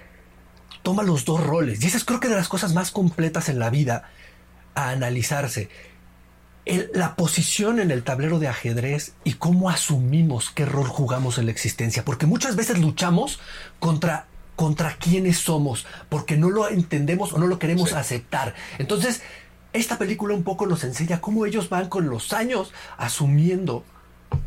[0.83, 1.83] toma los dos roles.
[1.83, 4.09] Y esa es creo que de las cosas más completas en la vida
[4.75, 5.69] a analizarse.
[6.65, 11.45] El- la posición en el tablero de ajedrez y cómo asumimos qué rol jugamos en
[11.45, 12.05] la existencia.
[12.05, 13.39] Porque muchas veces luchamos
[13.79, 14.27] contra,
[14.59, 17.95] contra quiénes somos, porque no lo entendemos o no lo queremos Sí.
[17.95, 18.53] aceptar.
[18.77, 19.21] Entonces,
[19.71, 23.85] esta película un poco nos enseña cómo ellos van con los años asumiendo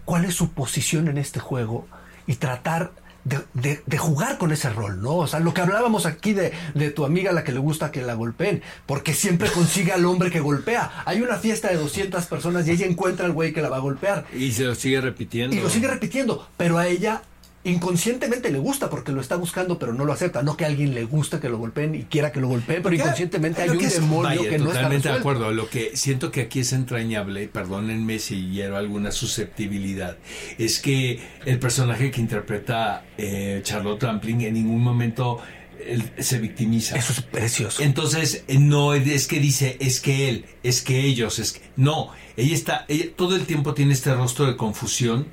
[0.04, 1.86] cuál es su posición en este juego
[2.26, 2.92] y tratar
[3.24, 5.16] de, de- de jugar con ese rol, ¿no?
[5.16, 7.90] O sea, lo que hablábamos aquí de, de tu amiga a la que le gusta
[7.90, 10.90] que la golpeen, porque siempre consigue al hombre que golpea.
[11.06, 13.80] Hay una fiesta de 200 personas y ella encuentra al güey que la va a
[13.80, 14.26] golpear.
[14.36, 15.56] Y se lo sigue repitiendo.
[15.56, 17.22] Y lo sigue repitiendo, pero a ella
[17.64, 20.42] inconscientemente le gusta porque lo está buscando, pero no lo acepta.
[20.42, 22.94] No que a alguien le guste que lo golpeen y quiera que lo golpeen, pero
[22.94, 25.52] inconscientemente hay un demonio vaya, que no está totalmente de acuerdo.
[25.52, 30.16] Lo que siento que aquí es entrañable, perdónenme si hiero alguna susceptibilidad,
[30.58, 35.40] es que el personaje que interpreta eh, Charlotte Rampling en ningún momento
[35.86, 36.96] él se victimiza.
[36.96, 37.82] Eso es precioso.
[37.82, 41.60] Entonces, eh, no es que dice, es que él, es que ellos, es que...
[41.76, 45.26] No, ella está, ella todo el tiempo tiene este rostro de confusión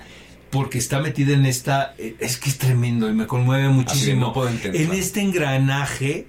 [0.51, 1.93] porque está metida en esta...
[1.97, 4.27] eh, Es que es tremendo y me conmueve muchísimo.
[4.27, 4.81] no puedo entender.
[4.81, 6.27] En este engranaje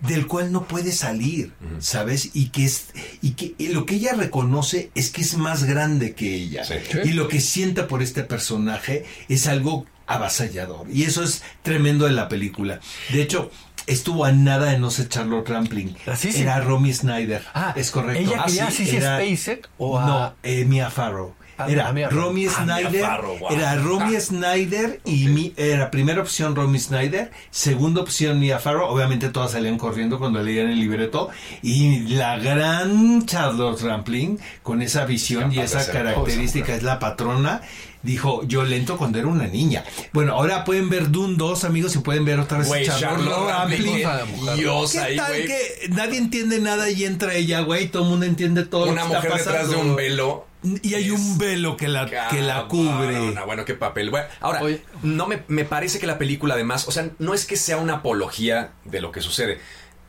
[0.00, 2.30] del cual no puede salir, ¿sabes?
[2.34, 2.86] Y que es
[3.20, 6.62] y que y lo que ella reconoce es que es más grande que ella.
[6.64, 6.74] Sí.
[7.04, 10.86] Y lo que sienta por este personaje es algo avasallador.
[10.90, 12.78] Y eso es tremendo de la película.
[13.10, 13.50] De hecho,
[13.88, 15.96] estuvo a nada de no ser Charlotte Rampling.
[16.06, 16.42] Así sí.
[16.42, 17.42] Era Romy Snyder.
[17.52, 18.22] Ah, es correcto.
[18.22, 21.34] ¿ella Ah, quería a Sissy era- Spacek o a- No, eh, Mia Farrow.
[21.66, 21.90] Era.
[22.10, 23.04] Romy Snyder.
[23.50, 24.20] Era Romy.
[24.20, 28.88] Snyder y mi, era primera opción Romy Snyder, segunda opción Mia Farrow.
[28.88, 31.30] Obviamente todas salían corriendo cuando leían el libreto.
[31.62, 37.62] Y la gran Charlotte Rampling, con esa visión y esa característica, es la patrona.
[38.02, 39.84] Dijo, yo lento cuando era una niña.
[40.12, 43.96] Bueno, ahora pueden ver Dune 2, amigos, y pueden ver otra vez Güey, Charlotte Rampling,
[43.96, 44.56] de mujer.
[44.56, 45.46] Dios ¿Qué ahí, tal güey.
[45.46, 47.88] que nadie entiende nada y entra ella, güey?
[47.88, 50.46] Todo el mundo entiende todo Una lo que mujer está detrás de un velo.
[50.82, 53.32] Y hay un velo que la, que la cubre.
[53.46, 54.10] Bueno, qué papel.
[54.10, 54.82] Bueno, ahora, Oye.
[55.02, 57.94] no me, me parece que la película, además, o sea, no es que sea una
[57.94, 59.60] apología de lo que sucede.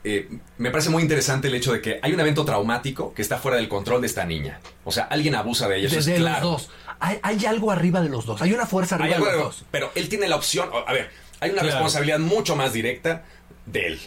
[0.02, 3.36] Eh, me parece muy interesante el hecho de que hay un evento traumático que está
[3.36, 4.58] fuera del control de esta niña.
[4.84, 5.86] O sea, alguien abusa de ella.
[5.88, 6.52] Eso Desde es claro.
[6.52, 6.70] los dos.
[7.00, 8.40] Hay, hay algo arriba de los dos.
[8.42, 9.64] Hay una fuerza arriba algo de de- los dos.
[9.70, 10.68] pero él tiene la opción.
[10.86, 11.10] A ver,
[11.40, 11.76] hay una Claro.
[11.76, 13.24] responsabilidad mucho más directa
[13.66, 14.00] de él.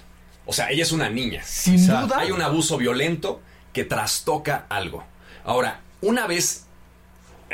[0.45, 1.41] O sea, ella es una niña.
[1.43, 2.19] Sin duda.
[2.19, 5.03] Hay un abuso violento que trastoca algo.
[5.43, 6.65] Ahora, una vez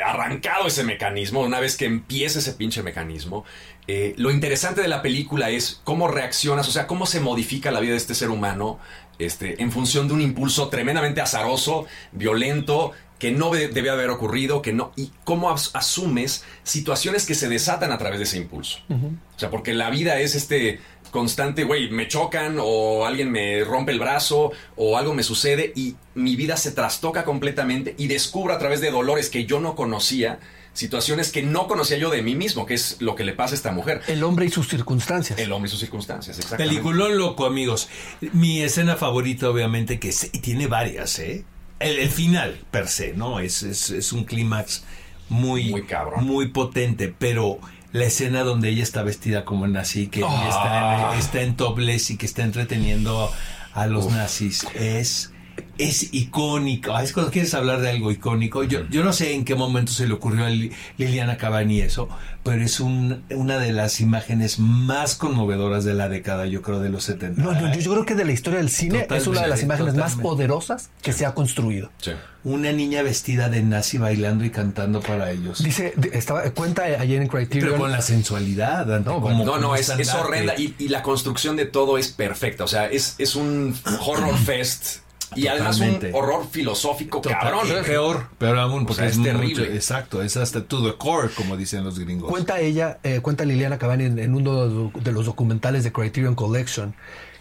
[0.04, 3.44] arrancado ese mecanismo, una vez que empieza ese pinche mecanismo,
[3.86, 7.80] eh, lo interesante de la película es cómo reaccionas, o sea, cómo se modifica la
[7.80, 8.78] vida de este ser humano
[9.18, 14.62] este, en función de un impulso tremendamente azaroso, violento, que no de- debe haber ocurrido,
[14.62, 18.78] que no, y cómo as- asumes situaciones que se desatan a través de ese impulso.
[18.88, 20.80] O sea, porque la vida es este
[21.12, 25.96] constante, güey, me chocan o alguien me rompe el brazo o algo me sucede y
[26.14, 30.38] mi vida se trastoca completamente y descubro a través de dolores que yo no conocía,
[30.72, 33.56] situaciones que no conocía yo de mí mismo, que es lo que le pasa a
[33.56, 34.02] esta mujer.
[34.06, 35.38] El hombre y sus circunstancias.
[35.38, 36.70] El hombre y sus circunstancias, exactamente.
[36.72, 37.88] Peliculón loco, amigos.
[38.32, 41.44] Mi escena favorita, obviamente, que es- y tiene varias, ¿eh?
[41.80, 43.40] El, el final, per se, ¿no?
[43.40, 44.84] Es, es, es un clímax
[45.28, 46.24] muy, Muy cabrón.
[46.26, 47.58] muy potente, pero
[47.92, 50.46] la escena donde ella está vestida como nazi, que Ah.
[50.48, 53.32] está, en, está en topless y que está entreteniendo
[53.74, 55.29] a los nazis, es...
[55.78, 56.98] Es icónico.
[56.98, 58.64] Es cuando quieres hablar de algo icónico.
[58.64, 62.06] Yo, yo no sé en qué momento se le ocurrió a Li- Liliana Cavani eso,
[62.42, 66.90] pero es un- una de las imágenes más conmovedoras de la década, yo creo, de
[66.90, 67.42] los 70.
[67.42, 69.64] No, yo, yo creo que de la historia del cine es una de las Totalmente,
[69.64, 71.90] imágenes más poderosas que se ha construido.
[72.02, 72.10] Sí.
[72.44, 75.62] Una niña vestida de nazi bailando y cantando para ellos.
[75.62, 77.70] Dice, estaba, cuenta ayer en Criterion.
[77.70, 81.56] Pero con la sensualidad, No, como- No, no, como es, horrenda y, y la construcción
[81.56, 82.64] de todo es perfecta.
[82.64, 83.74] O sea, es, es un
[84.06, 84.98] horror fest
[85.34, 87.68] y además un horror filosófico Total- cabrón.
[87.86, 89.74] peor, peor aún, porque sea, es, es mucho- terrible.
[89.74, 92.28] exacto, es hasta to the core, como dicen los gringos.
[92.30, 96.94] Cuenta ella, eh, cuenta Liliana Cavani en, en uno de los- documentales de Criterion Collection,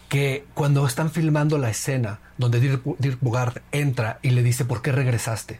[0.10, 4.82] que cuando están filmando la escena donde Dirk, Dirk Bogart entra y le dice, ¿por
[4.82, 5.60] qué regresaste?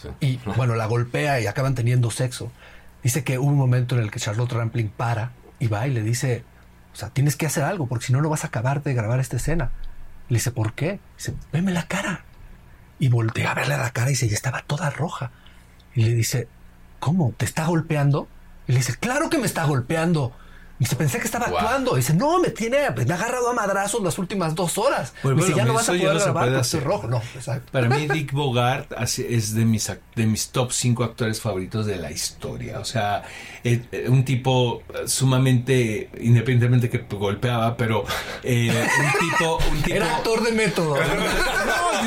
[0.00, 0.08] Sí.
[0.20, 2.52] Y bueno, la golpea y acaban teniendo sexo.
[3.02, 6.02] dice que hubo un momento en el que Charlotte Rampling para y va y le
[6.02, 6.44] dice,
[6.92, 9.18] o sea, tienes que hacer algo porque si no, no vas a acabar de grabar
[9.20, 9.70] esta escena.
[10.28, 11.00] Le dice, ¿por qué?
[11.16, 12.24] Dice, veme la cara.
[12.98, 15.30] Y voltea a verle la cara y dice, ya estaba toda roja.
[15.94, 16.48] Y le dice,
[16.98, 17.34] ¿cómo?
[17.36, 18.28] ¿Te está golpeando?
[18.66, 20.32] Y le dice, claro que me está golpeando.
[20.78, 21.58] Dice, pensé que estaba Wow.
[21.58, 21.94] actuando.
[21.96, 25.14] Dice, no, me tiene, me ha agarrado a madrazos las últimas dos horas.
[25.22, 27.06] Pues dice, bueno, ya no vas a poder no se grabar puede porque estoy rojo.
[27.08, 27.72] No, exacto.
[27.72, 31.96] Para mí Dick Bogart es de mis, ac- de mis top 5 actores favoritos de
[31.96, 32.78] la historia.
[32.80, 33.22] O sea,
[33.64, 38.04] eh, eh, un tipo eh, sumamente, independientemente que golpeaba, pero
[38.42, 39.58] eh, un tipo...
[39.70, 40.96] Un tipo Era actor de método.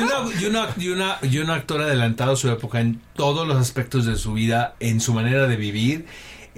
[0.00, 3.46] y una, y una- y una- y un actor adelantado a su época en todos
[3.46, 6.06] los aspectos de su vida, en su manera de vivir.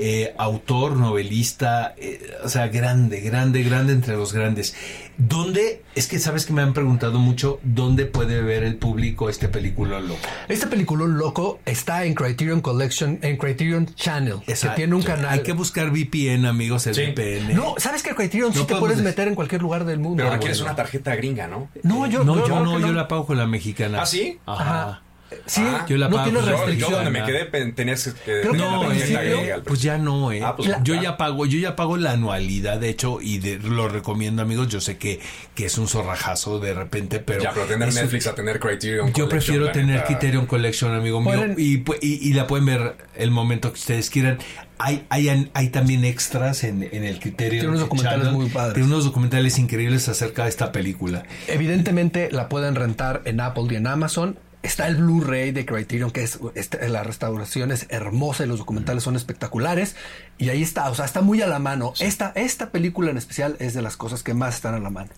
[0.04, 4.74] Eh, autor, novelista, eh, o sea, grande, grande, grande entre los grandes.
[5.16, 5.82] ¿Dónde?
[5.94, 10.00] Es que sabes que me han preguntado mucho, ¿dónde puede ver el público este película
[10.00, 10.18] loco?
[10.48, 14.76] Este película loco está en Criterion Collection, en Criterion Channel, que Exacto.
[14.76, 15.26] tiene un canal.
[15.28, 17.02] Hay que buscar VPN, amigos, el Sí.
[17.02, 17.54] VPN.
[17.54, 19.10] No, ¿sabes que Criterion sí No te podemos puedes decir.
[19.10, 20.16] meter en cualquier lugar del mundo?
[20.24, 20.72] Pero requieres bueno.
[20.72, 21.68] una tarjeta gringa, ¿no?
[21.84, 24.02] No, yo no, yo no, que yo la pago con la mexicana.
[24.02, 24.38] ¿Ah, sí?
[24.46, 24.62] Ajá.
[24.82, 25.02] Ajá.
[25.46, 26.30] Sí, Ah, yo la no pago.
[26.30, 26.92] tiene Yo- Yo, yo restricción.
[27.04, 30.42] donde me quedé tenías que Creo que tener No, la al pues ya no, eh.
[30.44, 31.16] Ah, pues yo ya.
[31.16, 34.68] pago, yo ya pago la anualidad, de hecho, y de- lo recomiendo, amigos.
[34.68, 35.20] Yo sé que,
[35.54, 37.42] que es un zorrajazo de repente, pero.
[37.42, 39.08] Ya, pero tener Netflix a tener Criterion.
[39.08, 40.06] Yo Collection, prefiero tener neta.
[40.06, 44.38] Criterion Collection, amigo mío, y, y, y la pueden ver el momento que ustedes quieran.
[44.78, 47.50] Hay, hay, hay también extras en, en el Criterion.
[47.50, 48.40] Tiene unos documentales Channel.
[48.40, 48.74] muy padres.
[48.74, 51.22] Tiene unos documentales increíbles acerca de esta película.
[51.46, 54.38] Evidentemente la pueden rentar en Apple y en Amazon.
[54.62, 59.02] Está el Blu-ray de Criterion, que es este, la restauración es hermosa y los documentales
[59.02, 59.96] son espectaculares.
[60.38, 61.94] Y ahí está, o sea, está muy a la mano.
[61.98, 65.10] Esta, esta película en especial es de las cosas que más están a la mano.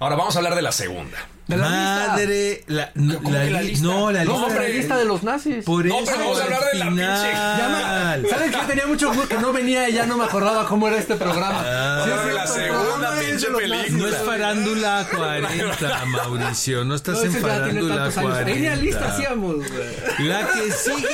[0.00, 1.18] Ahora vamos a hablar de la segunda.
[1.46, 2.06] De la lista.
[2.12, 3.84] Madre, la, no, ¿Cómo la que la li- lista?
[3.86, 4.46] no, la No, lista.
[4.46, 5.64] hombre, lista de los nazis.
[5.64, 8.30] Por No, eso, pero vamos a hablar de la pinche-.
[8.30, 8.66] ¿Sabes qué?
[8.68, 11.62] Tenía mucho gusto que no venía y ya no me acordaba cómo era este programa.
[11.66, 12.02] Ah.
[12.04, 13.84] Sí, es la segunda es pinche de película.
[13.90, 16.84] No es farándula 40, Mauricio.
[16.84, 18.30] No estás No, en farándula tantos años.
[18.32, 18.52] 40.
[18.54, 20.28] Tenía lista hacíamos, güey.
[20.28, 21.08] La que sigue,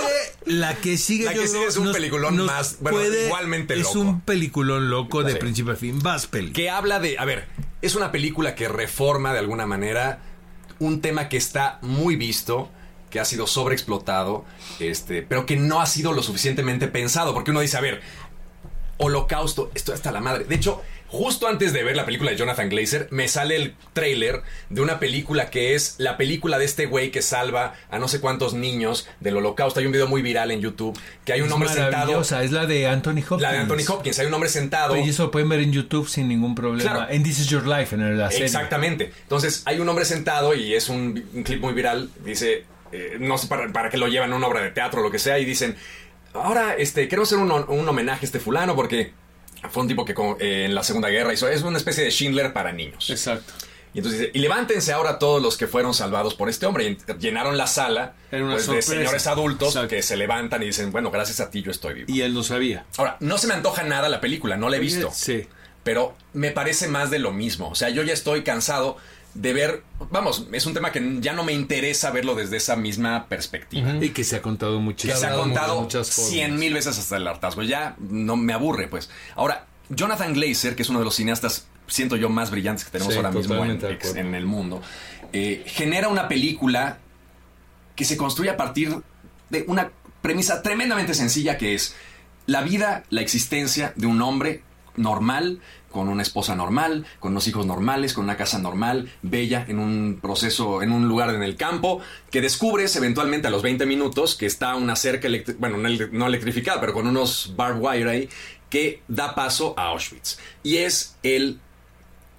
[0.45, 2.99] la que sigue, La que yo sigue creo es un nos- peliculón nos más, bueno,
[3.05, 4.01] igualmente Es loco.
[4.01, 5.39] un peliculón loco de Sí.
[5.39, 5.99] principio a fin.
[6.03, 6.53] Vas, peli.
[6.53, 7.47] que habla de, a ver,
[7.83, 10.21] es una película que reforma de alguna manera
[10.79, 12.69] un tema que está muy visto,
[13.11, 14.45] que ha sido sobreexplotado,
[14.79, 18.03] este, pero que no ha sido lo suficientemente pensado, porque uno dice, a ver,
[18.99, 20.45] Holocausto, esto hasta la madre.
[20.45, 24.43] De hecho, justo antes de ver la película de Jonathan Glazer, me sale el tráiler
[24.71, 28.21] de una película que es la película de este güey que salva a no sé
[28.21, 29.81] cuántos niños del holocausto.
[29.81, 32.21] Hay un video muy viral en YouTube que hay un Es hombre sentado.
[32.21, 33.43] es la de Anthony Hopkins.
[33.43, 34.97] La de Anthony Hopkins, hay un hombre sentado.
[34.97, 36.91] Y eso lo pueden ver en YouTube sin ningún problema.
[36.91, 37.11] Claro.
[37.13, 38.47] En This Is Your Life, en la serie.
[38.47, 39.13] Exactamente.
[39.23, 42.11] Entonces, hay un hombre sentado y es un, un clip muy viral.
[42.25, 45.03] Dice, eh, no sé para, para qué lo llevan a una obra de teatro o
[45.05, 45.39] lo que sea.
[45.39, 45.77] Y dicen,
[46.35, 49.13] ahora este, queremos hacer un, un homenaje a este fulano porque
[49.71, 51.49] fue un tipo que eh, en la Segunda Guerra hizo.
[51.49, 53.11] Es una especie de Schindler para niños.
[53.11, 53.53] Exacto.
[53.95, 56.87] Y entonces dice, y levántense ahora todos los que fueron salvados por este hombre.
[56.87, 59.89] Y llenaron la sala pues, de señores adultos Exacto.
[59.89, 62.07] que se levantan y dicen, bueno, gracias a ti yo estoy vivo.
[62.13, 62.85] Y él lo sabía.
[62.99, 65.47] Ahora, no se me antoja nada la película, no la he visto Sí.
[65.83, 67.71] pero me parece más de lo mismo.
[67.71, 68.99] O sea, yo ya estoy cansado
[69.37, 73.27] de ver, vamos, es un tema que ya no me interesa verlo desde esa misma
[73.29, 73.95] perspectiva.
[74.01, 75.19] Y que se ha contado Que muchísimo.
[75.21, 77.63] se ha contado cien mil veces hasta el hartazgo.
[77.63, 79.11] Ya no me aburre, pues.
[79.35, 83.13] Ahora, Jonathan Glazer, que es uno de los cineastas, siento yo, más brillantes que tenemos
[83.13, 84.83] Sí, ahora mismo en el mundo,
[85.33, 86.99] eh, genera una película
[87.95, 89.03] que se construye a partir
[89.51, 89.91] de una
[90.23, 91.95] premisa tremendamente sencilla que es
[92.47, 94.63] la vida, la existencia de un hombre
[94.97, 95.61] normal,
[95.97, 100.19] con una esposa normal, con unos hijos normales, con una casa normal, bella, en un
[100.21, 104.45] proceso, en un lugar en el campo, que descubres eventualmente a los 20 minutos que
[104.45, 105.29] está una cerca,
[105.59, 108.29] bueno, no electrificada, pero con unos barbed wire ahí,
[108.69, 110.39] que da paso a Auschwitz.
[110.63, 111.61] Y es el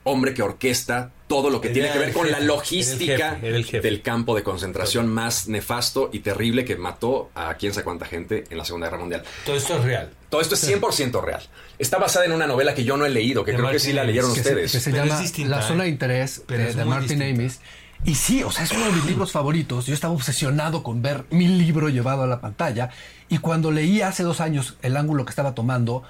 [0.08, 3.34] hombre que orquesta todo lo que Era tiene que ver con la logística era el
[3.34, 3.82] jefe, era el jefe.
[3.82, 8.46] del campo de concentración más nefasto y terrible que mató a quién sabe cuánta gente
[8.50, 9.24] en la Segunda Guerra Mundial.
[9.46, 10.10] Todo esto es real.
[10.30, 11.41] Todo esto es 100% real.
[11.80, 13.91] Está basada en una novela que yo no he leído, que De creo que sí
[13.93, 14.72] la leyeron que se, ustedes.
[14.72, 15.67] que se llama distinta, La ¿eh?
[15.67, 17.22] Zona de Interés Pero de, Martin.
[17.22, 17.60] Amis.
[18.06, 19.88] Y sí, o sea, es uno de mis libros favoritos.
[19.88, 22.89] Yo estaba obsesionado con ver mi libro llevado a la pantalla.
[23.28, 26.04] Y cuando leí hace dos años el ángulo que estaba tomando,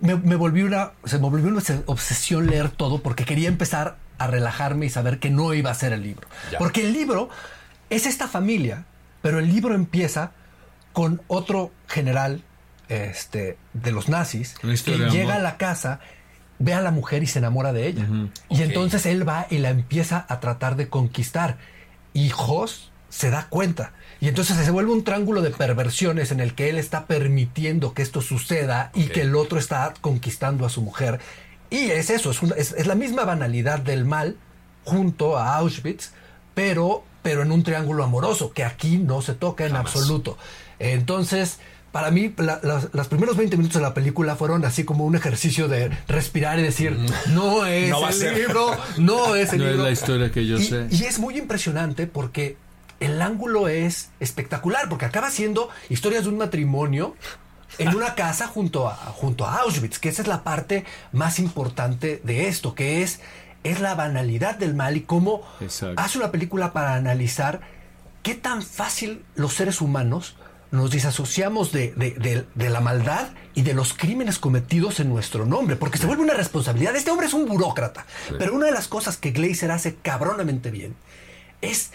[0.00, 4.26] me, me volvió una, se me volvió una obsesión leer todo porque quería empezar a
[4.26, 6.28] relajarme y saber que no iba a ser el libro.
[6.52, 6.58] Ya.
[6.58, 7.30] Porque el libro
[7.88, 8.84] es esta familia,
[9.22, 10.32] pero el libro empieza
[10.92, 12.42] con otro general
[12.88, 15.32] este, de los nazis que llega amor.
[15.32, 16.00] a la casa,
[16.58, 18.06] ve a la mujer y se enamora de ella.
[18.48, 21.58] Y entonces él va y la empieza a tratar de conquistar.
[22.12, 23.92] Hijos se da cuenta.
[24.20, 28.02] Y entonces se vuelve un triángulo de perversiones en el que él está permitiendo que
[28.02, 31.20] esto suceda y que el otro está conquistando a su mujer.
[31.70, 34.36] Y es eso, es, es- es la misma banalidad del mal
[34.84, 36.10] junto a Auschwitz,
[36.54, 39.94] pero, pero en un triángulo amoroso, que aquí no se toca en Jamás.
[39.94, 40.36] absoluto.
[40.78, 41.58] Entonces,
[41.92, 45.14] para mí, la- las- los primeros 20 minutos de la película fueron así como un
[45.16, 46.96] ejercicio de respirar y decir,
[47.28, 48.36] no es No el ser".
[48.36, 50.86] libro, no es el No es la historia que yo y, sé.
[50.90, 52.56] Y es muy impresionante porque
[53.00, 57.16] el ángulo es espectacular, porque acaba siendo historias de un matrimonio
[57.78, 62.20] en una casa junto a, junto a Auschwitz, que esa es la parte más importante
[62.24, 63.20] de esto, que es,
[63.64, 66.00] es la banalidad del mal y cómo Exacto.
[66.00, 67.60] hace una película para analizar
[68.22, 70.36] qué tan fácil los seres humanos
[70.72, 75.46] nos disasociamos de, de- de- de la maldad y de los crímenes cometidos en nuestro
[75.46, 76.94] nombre, porque se vuelve una responsabilidad.
[76.94, 78.04] Este hombre es un burócrata,
[78.38, 80.94] pero una de las cosas que Glazer hace cabronamente bien
[81.60, 81.90] es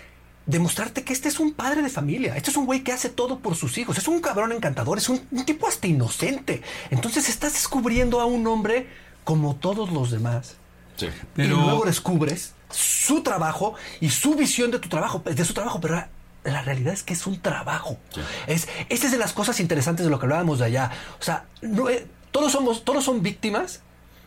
[0.45, 3.39] demostrarte que este es un padre de familia, este es un güey que hace todo
[3.39, 6.61] por sus hijos, es un cabrón encantador, es un, un tipo hasta inocente.
[6.91, 8.87] Entonces estás descubriendo a un hombre
[9.23, 10.55] como todos los demás.
[10.97, 11.07] Sí.
[11.35, 15.79] Pero- Y luego descubres su trabajo y su visión de tu trabajo, de su trabajo,
[15.81, 16.09] pero la,
[16.43, 17.97] la realidad es que es un trabajo.
[18.47, 20.91] Es, esta es de las cosas interesantes de lo que hablábamos de allá.
[21.19, 23.81] O sea, no, eh, todos somos, todos son víctimas,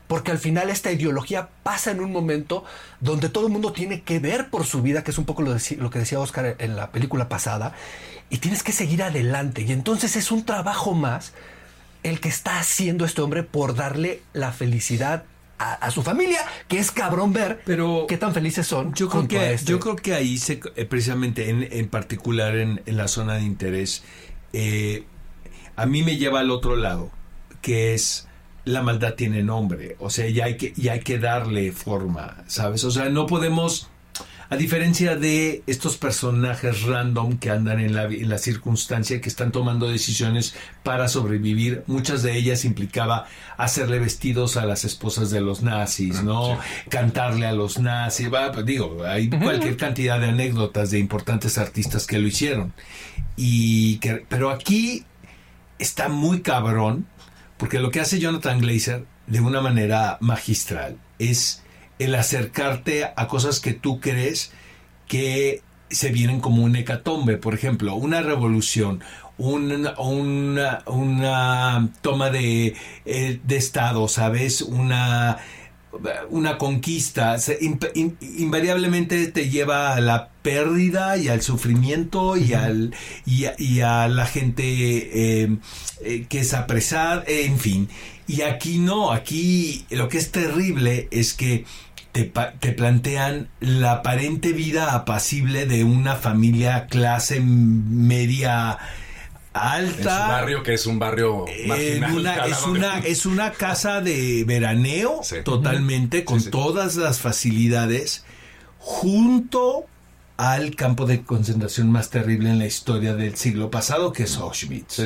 [0.09, 2.65] porque al final esta ideología pasa en un momento
[3.01, 5.55] donde todo el mundo tiene que ver por su vida, que es un poco lo,
[5.91, 7.75] que decía Oscar en la película pasada,
[8.31, 9.63] y tienes que seguir adelante.
[9.63, 11.35] Y entonces es un trabajo más
[12.03, 15.25] el que está haciendo este hombre por darle la felicidad
[15.59, 18.95] a, a su familia, que es cabrón ver Pero qué tan felices son.
[18.95, 19.73] Yo creo, que, este.
[19.73, 23.43] yo creo que ahí, se, eh, precisamente en, en particular en, en la zona de
[23.43, 24.05] interés,
[24.53, 25.05] eh,
[25.77, 27.11] a mí me lleva al otro lado,
[27.61, 28.28] que es
[28.69, 32.85] la maldad tiene nombre, o sea, ya hay que, ya hay que darle forma, ¿sabes?
[32.85, 33.89] O sea, no podemos,
[34.51, 39.53] a diferencia de estos personajes random que andan en la, en la circunstancia, que están
[39.53, 45.62] tomando decisiones para sobrevivir, muchas de ellas implicaba hacerle vestidos a las esposas de los
[45.62, 46.59] nazis, ¿no?
[46.91, 52.07] Cantarle a los nazis, va, pues, digo, hay cualquier cantidad de anécdotas de importantes artistas
[52.07, 52.75] que lo hicieron.
[53.35, 55.07] Y que, pero aquí
[55.79, 57.07] está muy cabrón,
[57.59, 61.63] porque lo que hace Jonathan Glazer de una manera magistral es
[61.99, 64.53] el acercarte a cosas que tú crees
[65.07, 67.37] que se vienen como un hecatombe.
[67.37, 69.03] Por ejemplo, una revolución,
[69.37, 74.63] una, una, una toma de, eh, de Estado, ¿sabes?
[74.63, 75.39] Una,
[76.30, 77.39] una conquista.
[77.39, 82.95] Se- in- invariablemente te lleva a la pérdida y al sufrimiento y, al,
[83.26, 85.57] y, a, y a la gente eh,
[86.05, 87.89] eh, que es apresada, eh, en fin.
[88.26, 91.64] Y aquí no, aquí lo que es terrible es que
[92.12, 92.24] te,
[92.61, 98.78] te plantean la aparente vida apacible de una familia clase media
[99.79, 100.29] En su alta.
[100.29, 102.13] barrio, que es un barrio marginal.
[102.15, 105.37] una- es, una, es una casa de veraneo Sí.
[105.45, 106.51] totalmente, con sí.
[106.51, 108.25] todas las facilidades,
[108.79, 109.87] junto
[110.37, 115.01] al campo de concentración más terrible en la historia del siglo pasado, que es Auschwitz.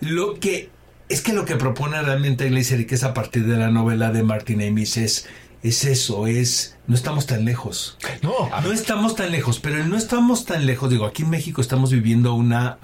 [0.00, 0.70] Lo que
[1.08, 4.10] es que lo que propone realmente Glazer y que es a partir de la novela
[4.12, 5.28] de Martin Amis es,
[5.62, 7.96] es eso, es no estamos tan lejos.
[8.22, 8.32] No,
[8.62, 11.92] No estamos tan lejos, pero el no estamos tan lejos, digo, aquí en México estamos
[11.92, 12.78] viviendo una,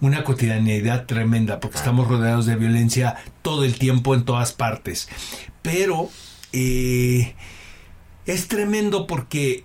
[0.00, 5.08] una cotidianidad tremenda porque estamos rodeados de violencia todo el tiempo en todas partes.
[5.60, 6.08] Pero
[6.52, 7.34] eh,
[8.24, 9.64] es tremendo porque,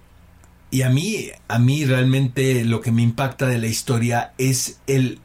[0.70, 5.22] y a mí, a mí realmente lo que me impacta de la historia es el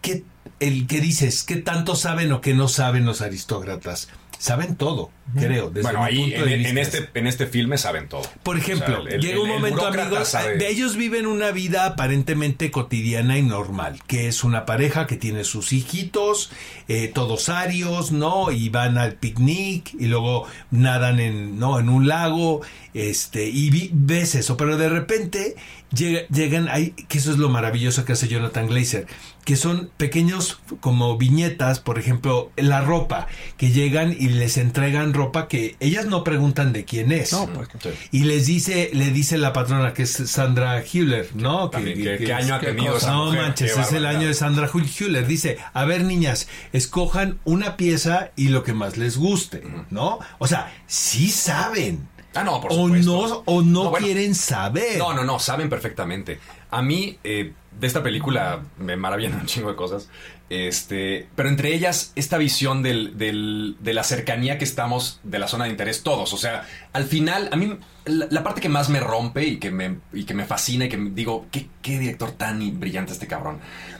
[0.00, 0.24] que,
[0.58, 4.08] el que dices, qué tanto saben o qué no saben los aristócratas.
[4.38, 5.70] Saben todo, creo.
[5.70, 6.70] Desde Bueno, ahí punto de en, vista.
[6.70, 8.22] en este, en este filme saben todo.
[8.42, 11.26] Por ejemplo, O sea, el- llega el- un el momento, amigos, sabe- de ellos viven
[11.26, 16.50] una vida aparentemente cotidiana y normal, que es una pareja que tiene sus hijitos,
[16.88, 18.50] eh, todos arios, ¿no?
[18.52, 21.78] Y van al picnic y luego nadan en, ¿no?
[21.80, 22.60] En un lago,
[22.94, 25.56] este, y vi- ves eso, pero de repente
[25.94, 29.06] llega- llegan ahí, que eso es lo maravilloso que hace Jonathan Glazer,
[29.44, 33.26] que son pequeños como viñetas, por ejemplo, la ropa,
[33.56, 37.32] que llegan y les entregan ropa que ellas no preguntan de quién es.
[37.32, 37.90] No, pues, Sí.
[38.12, 41.68] Y les dice, le dice la patrona que es Sandra Hüller, ¿no?
[41.70, 43.42] También, Que- ¿qué- que- qué año ha tenido esa no mujer?
[43.42, 45.26] manches, es el año de Sandra Hüller.
[45.26, 50.18] Dice, a ver niñas, escojan una pieza y lo que más les guste, ¿no?
[50.38, 52.08] O sea, sí saben.
[52.34, 53.10] Ah, no, por o supuesto.
[53.10, 54.06] no, o no, No, bueno.
[54.06, 54.98] quieren saber.
[54.98, 56.38] No, no, no, saben perfectamente.
[56.70, 60.08] A mí, eh, de esta película me maravillan un chingo de cosas.
[60.50, 65.46] Este, pero entre ellas, esta visión del, del- de la cercanía que estamos de la
[65.46, 66.32] zona de interés todos.
[66.32, 67.76] O sea, al final, a mí,
[68.06, 70.88] la, la parte que más me rompe y que me, y que me fascina y
[70.88, 73.58] que me- digo, ¿qué, qué director tan brillante este cabrón.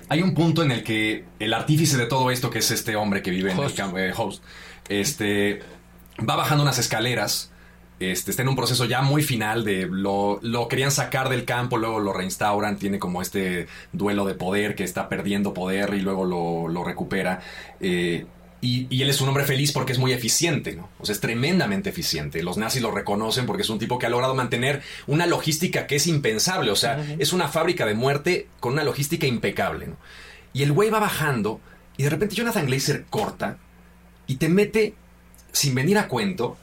[0.08, 3.20] Hay un punto en el que el artífice de todo esto, que es este hombre
[3.22, 3.64] que vive en el
[3.98, 4.42] eh, host,
[4.88, 5.60] este,
[6.26, 7.52] va bajando unas escaleras
[8.01, 11.78] este, está en un proceso ya muy final de lo, lo querían sacar del campo,
[11.78, 16.24] luego lo reinstauran, tiene como este duelo de poder que está perdiendo poder y luego
[16.24, 17.40] lo, lo recupera.
[17.80, 18.26] eh,
[18.61, 20.88] y, y él es un hombre feliz porque es muy eficiente, ¿no?
[20.99, 22.42] O sea, es tremendamente eficiente.
[22.42, 25.94] Los nazis lo reconocen porque es un tipo que ha logrado mantener una logística que
[25.94, 26.72] es impensable.
[26.72, 29.96] O sea, es una fábrica de muerte con una logística impecable, ¿no?
[30.53, 31.61] Y el güey va bajando
[31.96, 33.59] y de repente Jonathan Glazer corta
[34.26, 34.94] y te mete,
[35.53, 36.57] sin venir a cuento,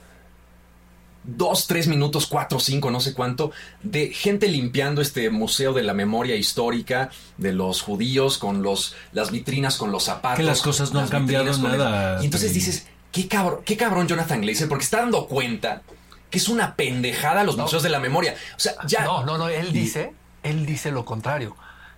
[1.27, 3.51] dos, tres minutos, cuatro, cinco, no sé cuánto,
[3.83, 9.31] de gente limpiando este museo de la memoria histórica de los judíos con los, las
[9.31, 10.37] vitrinas, con los zapatos.
[10.37, 13.75] Que las cosas no las han cambiado nada, el- Y entonces dices, qué cabrón, qué
[13.77, 15.81] cabrón Jonathan Glazer, porque está dando cuenta
[16.29, 18.35] que es una pendejada los museos de la memoria.
[18.55, 19.03] O sea, ya...
[19.05, 20.13] No, no, no, él dice,
[20.43, 21.55] él dice lo contrario,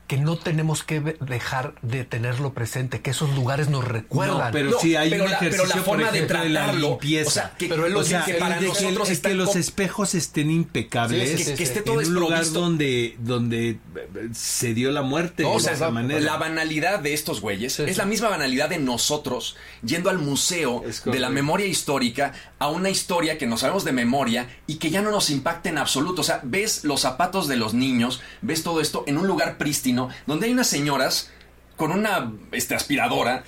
[0.07, 4.37] que no tenemos que dejar de tenerlo presente, que esos lugares nos recuerdan.
[4.37, 6.39] No, pero No, sí hay pero un la- pero ejercicio, la forma por de ejemplo,
[6.43, 7.27] de la tratarlo, limpieza.
[7.27, 9.19] o sea, que- Pero él lo O sea, dice, el para de que, nosotros es
[9.19, 11.29] que los espejos estén impecables.
[11.31, 13.79] Sí, sí, que, que esté en todo un lugar donde, donde eh,
[14.33, 15.43] se dio la muerte.
[15.43, 16.19] No, o de sea, esa manera.
[16.21, 20.83] la banalidad de estos güeyes Sí, es la misma banalidad de nosotros yendo al museo
[21.05, 25.01] de la memoria histórica a una historia que no sabemos de memoria y que ya
[25.01, 26.21] no nos impacta en absoluto.
[26.21, 29.96] O sea, ves los zapatos de los niños, ves todo esto en un lugar prístino
[30.25, 31.31] donde hay unas señoras
[31.75, 33.43] con una este, aspiradora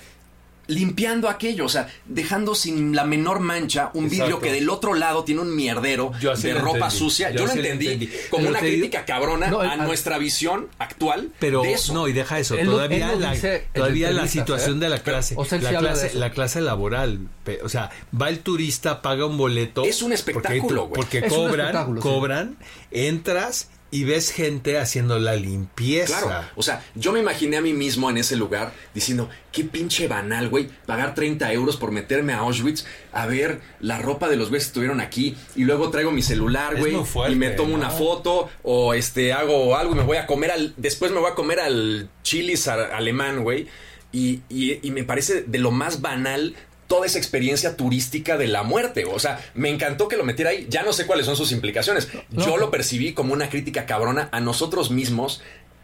[0.66, 4.24] limpiando aquello, o sea, dejando sin la menor mancha un Exacto.
[4.24, 6.96] vidrio que del otro lado tiene un mierdero Yo así de ropa entendí.
[6.96, 7.30] sucia.
[7.32, 8.06] Yo, Yo lo entendí, entendí.
[8.30, 11.92] como Pero una crítica cabrona No, a nuestra visión actual Pero de eso.
[11.92, 14.80] no, y deja eso, Él todavía él la, dice todavía la situación ¿eh?
[14.84, 17.18] de la clase, o sea, él la sí habla de clase, la clase laboral,
[17.64, 21.02] o sea, va el turista, paga un boleto, Es un espectáculo, güey.
[21.02, 22.00] porque, Es cobran, sí.
[22.00, 22.56] cobran,
[22.92, 26.20] entras y ves gente haciendo la limpieza.
[26.20, 30.06] Claro, o sea, yo me imaginé a mí mismo en ese lugar diciendo, qué pinche
[30.06, 34.48] banal, güey, pagar 30 euros por meterme a Auschwitz a ver la ropa de los
[34.48, 36.94] güeyes que estuvieron aquí y luego traigo mi celular, güey,
[37.30, 37.74] y me tomo ¿no?
[37.76, 41.30] una foto o este hago algo y me voy a comer al, después me voy
[41.30, 43.66] a comer al chilis alemán, güey,
[44.12, 46.54] y, y- y me parece de lo más banal
[46.90, 49.04] toda esa experiencia turística de la muerte.
[49.04, 50.66] O sea, me encantó que lo metiera ahí.
[50.68, 52.08] Ya no sé cuáles son sus implicaciones.
[52.30, 52.44] No.
[52.44, 55.40] Yo lo percibí como una crítica cabrona a nosotros mismos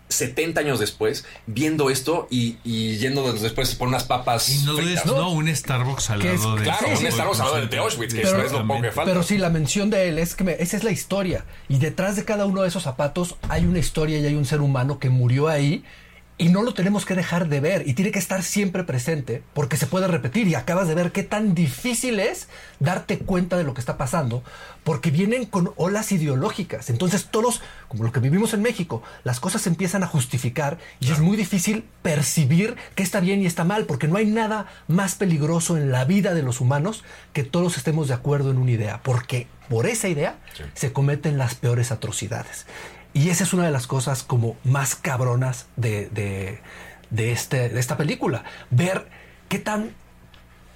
[0.09, 4.49] 70 años después, viendo esto y, y yendo después por unas papas.
[4.49, 5.05] Y no, fritas.
[5.05, 8.15] es, no un Starbucks al lado de Claro, Sí, un Starbucks al lado de Auschwitz,
[8.15, 9.13] que eso es lo poco que falta.
[9.13, 11.45] Pero sí, la mención de él es que me- esa es la historia.
[11.69, 14.61] Y detrás de cada uno de esos zapatos hay una historia y hay un ser
[14.61, 15.85] humano que murió ahí.
[16.39, 17.89] Y no lo tenemos que dejar de ver.
[17.89, 20.47] Y tiene que estar siempre presente porque se puede repetir.
[20.47, 24.43] Y acabas de ver qué tan difícil es darte cuenta de lo que está pasando.
[24.84, 26.91] Porque vienen con olas ideológicas.
[26.91, 30.76] Entonces todos, como lo que vivimos en México, las cosas se empiezan a justificar.
[31.01, 33.87] Y es muy difícil percibir qué está bien y está mal.
[33.87, 38.09] Porque no hay nada más peligroso en la vida de los humanos que todos estemos
[38.09, 39.01] de acuerdo en una idea.
[39.03, 40.39] Porque por esa idea
[40.74, 42.66] se cometen las peores atrocidades.
[43.17, 46.61] Y esa es una de las cosas como más cabronas de, de,
[47.09, 48.45] de este, de esta película.
[48.71, 49.09] Ver
[49.49, 49.93] qué tan,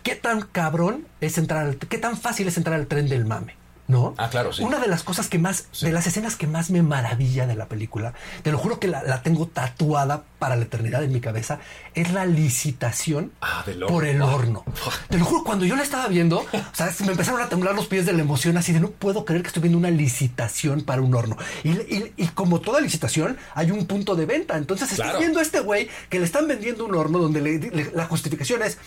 [0.03, 3.60] qué tan cabrón es entrar, al- qué tan fácil es entrar al tren del mame.
[3.91, 4.15] ¿No?
[4.19, 4.63] Ah, claro, sí.
[4.63, 7.67] Una de las cosas que más, de las escenas que más me maravilla de la
[7.67, 11.59] película, te lo juro que la, la tengo tatuada para la eternidad en mi cabeza,
[11.95, 14.27] es la licitación Ah, del por el Ah.
[14.27, 14.65] horno.
[15.09, 17.75] Te lo juro, cuando yo la estaba viendo, o sea, se me empezaron a temblar
[17.75, 20.83] los pies de la emoción, así de no puedo creer que estoy viendo una licitación
[20.83, 21.37] para un horno.
[21.65, 24.57] Y, y- y como toda licitación, hay un punto de venta.
[24.57, 25.19] Entonces estás Claro.
[25.19, 28.63] viendo a este güey que le están vendiendo un horno donde le- le- la justificación
[28.63, 28.79] es,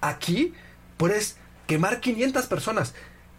[0.00, 0.52] aquí
[0.96, 2.94] puedes quemar 500 personas.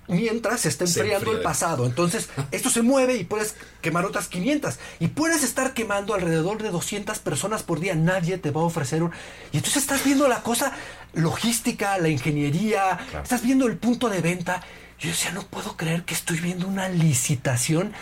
[0.07, 1.85] Mientras se está Se enfriando el pasado.
[1.85, 4.79] Entonces, esto se mueve y puedes quemar otras 500.
[4.99, 7.95] Y puedes estar quemando alrededor de 200 personas por día.
[7.95, 9.11] Nadie te va a ofrecer un...
[9.51, 10.71] Y entonces estás viendo la cosa
[11.13, 14.63] logística, la ingeniería, estás viendo el punto de venta.
[14.99, 17.93] Yo decía, no puedo creer que estoy viendo una licitación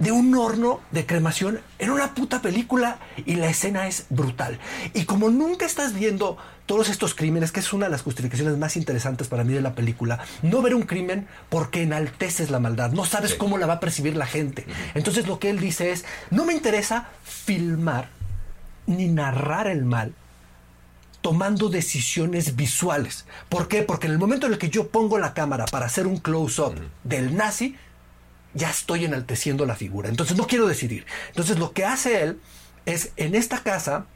[0.00, 4.58] de un horno de cremación en una puta película y la escena es brutal.
[4.94, 6.36] Y como nunca estás viendo
[6.66, 9.74] todos estos crímenes, que es una de las justificaciones más interesantes para mí de la
[9.74, 13.36] película, no ver un crimen porque enalteces la maldad, no sabes Sí.
[13.38, 14.66] cómo la va a percibir la gente.
[14.94, 18.08] Entonces lo que él dice es, no me interesa filmar
[18.86, 20.14] ni narrar el mal
[21.20, 23.26] tomando decisiones visuales.
[23.50, 23.82] ¿Por qué?
[23.82, 26.74] Porque en el momento en el que yo pongo la cámara para hacer un close-up
[27.04, 27.76] del nazi,
[28.54, 30.08] ya estoy enalteciendo la figura.
[30.08, 31.06] Entonces no quiero decidir.
[31.28, 32.40] Entonces lo que hace él
[32.86, 34.06] es en esta casa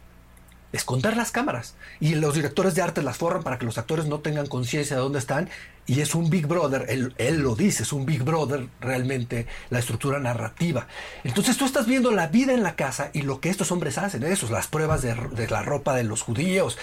[0.72, 1.76] esconder las cámaras.
[2.00, 5.02] Y los directores de arte las forran para que los actores no tengan conciencia de
[5.02, 5.48] dónde están.
[5.86, 10.18] Y es un Big Brother, él, lo dice, es un Big Brother realmente la estructura
[10.18, 10.88] narrativa.
[11.22, 14.24] Entonces tú estás viendo la vida en la casa y lo que estos hombres hacen,
[14.24, 16.78] eso, las pruebas de la ropa de los judíos,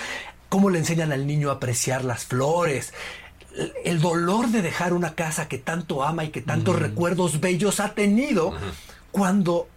[0.50, 2.94] cómo le enseñan al niño a apreciar las flores,
[3.84, 7.94] el dolor de dejar una casa que tanto ama y que tantos recuerdos bellos ha
[7.94, 8.54] tenido,
[9.12, 9.68] cuando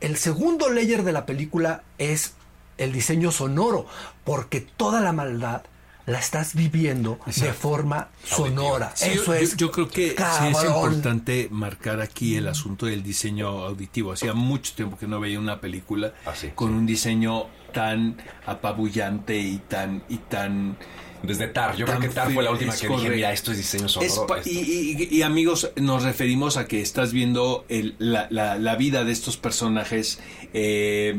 [0.00, 2.34] el segundo layer de la película es
[2.78, 3.86] el diseño sonoro,
[4.24, 5.62] porque toda la maldad
[6.06, 8.92] la estás viviendo de forma sonora.
[8.94, 9.56] Sí, Eso yo, es.
[9.58, 14.12] yo creo que sí es importante marcar aquí el asunto del diseño auditivo.
[14.12, 18.16] Hacía mucho tiempo que no veía una película Ah, sí, con un diseño tan
[18.46, 20.78] apabullante y tan y tan
[21.22, 23.16] Desde Tar, yo creo que Tar fue la última es que dije, correcto.
[23.16, 24.26] mira, esto es diseño sonoro.
[24.46, 29.04] y, y- y, amigos, nos referimos a que estás viendo el- la, la- la vida
[29.04, 30.20] de estos personajes
[30.54, 31.18] eh,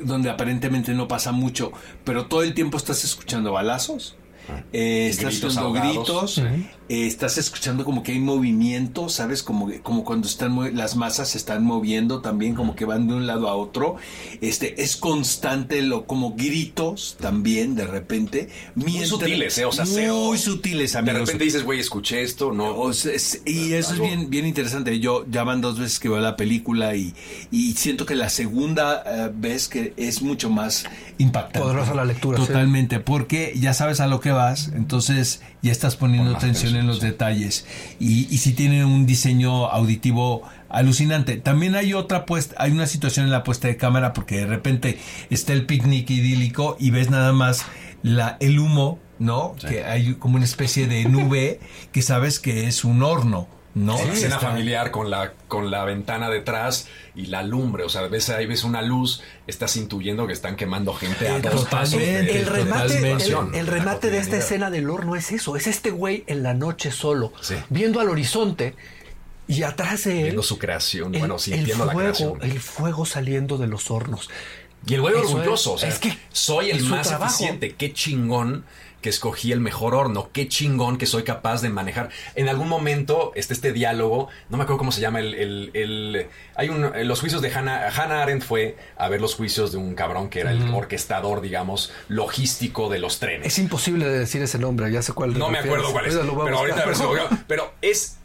[0.00, 1.72] donde aparentemente no pasa mucho,
[2.04, 4.16] pero todo el tiempo estás escuchando balazos.
[4.72, 6.42] eh, estás Gritos escuchando gritos,
[6.88, 9.42] eh, estás escuchando como que hay movimiento, ¿sabes?
[9.42, 13.26] Como, como cuando están las masas se están moviendo también, como que van de un
[13.26, 13.96] lado a otro.
[14.40, 18.48] Este, es constante lo, como gritos también de repente.
[18.74, 19.64] Muy sutiles, ¿eh?
[19.64, 22.76] O sea, muy sutiles, de repente dices, güey, escuché esto, no.
[22.76, 24.04] O sea, es- y eso Algo.
[24.04, 25.00] es bien, bien interesante.
[25.00, 27.14] Yo ya van dos veces que veo la película y,
[27.50, 30.84] y siento que la segunda eh, vez que es mucho más
[31.18, 31.60] impactante.
[31.60, 32.46] Poderosa la lectura, sí.
[32.46, 37.00] Totalmente, porque ya sabes a lo que vas, entonces ya estás poniendo atención en los
[37.00, 37.06] sí.
[37.06, 37.66] detalles.
[37.98, 40.42] Y, y si tiene un diseño auditivo
[40.74, 41.36] alucinante.
[41.36, 44.98] También hay otra puesta, hay una situación en la puesta de cámara porque de repente
[45.30, 47.64] está el picnic idílico y ves nada más
[48.02, 49.54] la, el humo, ¿no?
[49.68, 51.60] Que hay como una especie de nube
[51.92, 53.96] que sabes que es un horno, ¿no?
[53.96, 57.82] Una escena Está- familiar con la, con la ventana detrás y la lumbre.
[57.84, 61.40] O sea, ves ahí ves una luz, estás intuyendo que están quemando gente a Eh,
[61.40, 61.98] dos pasos.
[61.98, 63.24] de- el remate, totalmente.
[63.26, 66.54] el, el remate de esta escena del horno es eso, es este güey en la
[66.54, 67.56] noche solo, Sí.
[67.68, 68.74] viendo al horizonte
[69.48, 72.38] y atrás de él Viendo su creación, el, bueno, el sintiendo la fuego, creación.
[72.42, 74.30] el fuego saliendo de los hornos.
[74.86, 75.76] Y el güey orgulloso, es.
[75.76, 77.32] o sea, Es que soy el más trabajo.
[77.32, 77.74] eficiente.
[77.74, 78.64] Qué chingón
[79.04, 80.30] que escogí el mejor horno.
[80.32, 82.08] Qué chingón que soy capaz de manejar.
[82.36, 86.26] En algún momento, este, este diálogo, no me acuerdo cómo se llama, el, el- el-
[86.56, 89.76] hay un, en los juicios de Hannah, Hannah Arendt fue a ver los juicios de
[89.76, 93.46] un cabrón que era el orquestador, digamos, logístico de los trenes.
[93.48, 95.38] Es imposible de decir ese nombre, ya sé cuál.
[95.38, 96.14] No me acuerdo cuál es.
[96.14, 97.28] Pero ahorita a ver si lo veo.
[97.46, 98.16] Pero es.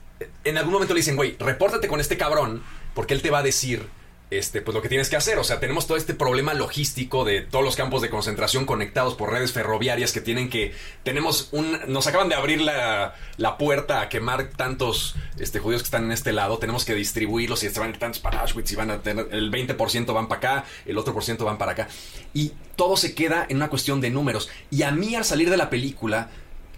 [0.45, 2.63] En algún momento le dicen, güey, repórtate con este cabrón,
[2.93, 3.85] porque él te va a decir.
[4.31, 5.39] Este, pues lo que tienes que hacer.
[5.39, 9.31] O sea, tenemos todo este problema logístico de todos los campos de concentración conectados por
[9.31, 10.73] redes ferroviarias que tienen que.
[11.03, 11.79] Tenemos un.
[11.87, 16.11] Nos acaban de abrir la, la puerta a quemar tantos este, judíos que están en
[16.11, 16.59] este lado.
[16.59, 19.29] Tenemos que distribuirlos y se van tantos para Auschwitz y van a tener.
[19.31, 21.87] El 20% van para acá, el otro por ciento van para acá.
[22.33, 24.49] Y todo se queda en una cuestión de números.
[24.69, 26.29] Y a mí al salir de la película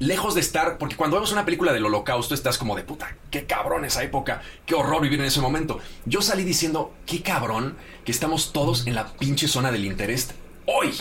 [0.02, 3.46] lejos de estar, porque cuando vemos una película del holocausto estás como de puta, qué
[3.46, 5.80] cabrón esa época, qué horror vivir en ese momento.
[6.06, 10.34] Yo salí diciendo, qué cabrón que estamos todos en la pinche zona del interés
[10.66, 10.96] hoy.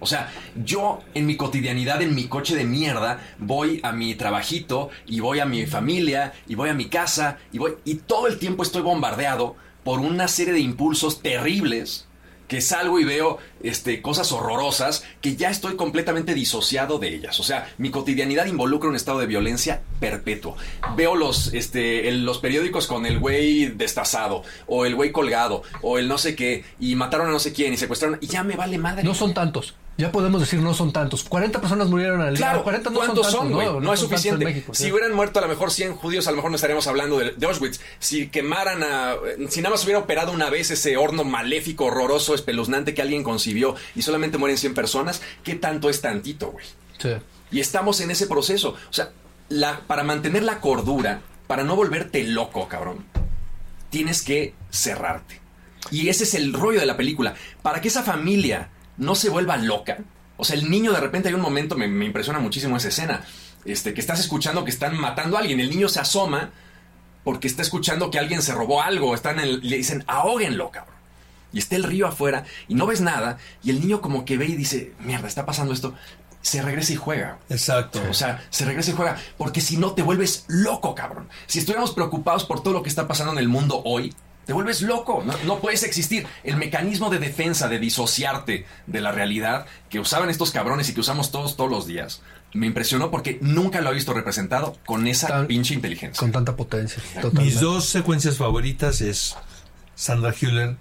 [0.00, 0.32] O sea,
[0.64, 5.40] yo en mi cotidianidad, en mi coche de mierda, voy a mi trabajito y voy
[5.40, 8.80] a mi familia y voy a mi casa y voy y todo el tiempo estoy
[8.80, 12.07] bombardeado por una serie de impulsos terribles
[12.48, 17.38] que salgo y veo este, cosas horrorosas que ya estoy completamente disociado de ellas.
[17.38, 20.56] O sea, mi cotidianidad involucra un estado de violencia perpetuo.
[20.96, 26.08] Veo los, este, los periódicos con el güey destazado, o el güey colgado, o el
[26.08, 28.78] no sé qué, y mataron a no sé quién, y secuestraron, y ya me vale
[28.78, 29.04] madre.
[29.04, 29.74] No son tantos.
[29.98, 31.24] Ya podemos decir no son tantos.
[31.24, 32.46] 40 personas murieron al día.
[32.46, 33.66] Claro, 40 no ¿cuántos son güey?
[33.66, 34.44] no, No, es son tantos suficiente.
[34.44, 34.92] México, si sí.
[34.92, 37.46] hubieran muerto a lo mejor 100 judíos, a lo mejor no estaríamos hablando de, de
[37.46, 37.80] Auschwitz.
[37.98, 39.16] Si quemaran a...
[39.48, 43.74] Si nada más hubiera operado una vez ese horno maléfico, horroroso, espeluznante que alguien concibió
[43.96, 46.64] y solamente mueren 100 personas, ¿qué tanto es tantito, güey?
[46.98, 47.10] Sí.
[47.50, 48.76] Y estamos en ese proceso.
[48.88, 49.10] O sea,
[49.48, 53.04] la, para mantener la cordura, para no volverte loco, cabrón,
[53.90, 55.40] tienes que cerrarte.
[55.90, 57.34] Y ese es el rollo de la película.
[57.62, 58.68] Para que esa familia
[58.98, 59.98] no se vuelva loca.
[60.36, 63.24] O sea, el niño de repente hay un momento, me, me impresiona muchísimo esa escena,
[63.64, 65.60] este, que estás escuchando que están matando a alguien.
[65.60, 66.50] El niño se asoma
[67.24, 69.14] porque está escuchando que alguien se robó algo.
[69.14, 70.96] Están en le dicen, ahóguenlo, cabrón.
[71.52, 73.38] Y está el río afuera y no ves nada.
[73.62, 75.94] Y el niño como que ve y dice, mierda, está pasando esto.
[76.40, 77.38] Se regresa y juega.
[77.48, 78.00] Exacto.
[78.08, 79.16] O sea, se regresa y juega.
[79.36, 81.28] Porque si no, te vuelves loco, cabrón.
[81.46, 84.14] Si estuviéramos preocupados por todo lo que está pasando en el mundo hoy,
[84.48, 86.26] te vuelves loco, no, no puedes existir.
[86.42, 91.00] El mecanismo de defensa, de disociarte de la realidad que usaban estos cabrones y que
[91.00, 92.22] usamos todos todos los días,
[92.54, 96.18] me impresionó porque nunca lo he visto representado con esa Tan- pinche inteligencia.
[96.18, 97.02] Con tanta potencia.
[97.32, 99.36] Mis dos secuencias favoritas es
[99.94, 100.76] Sandra Hüller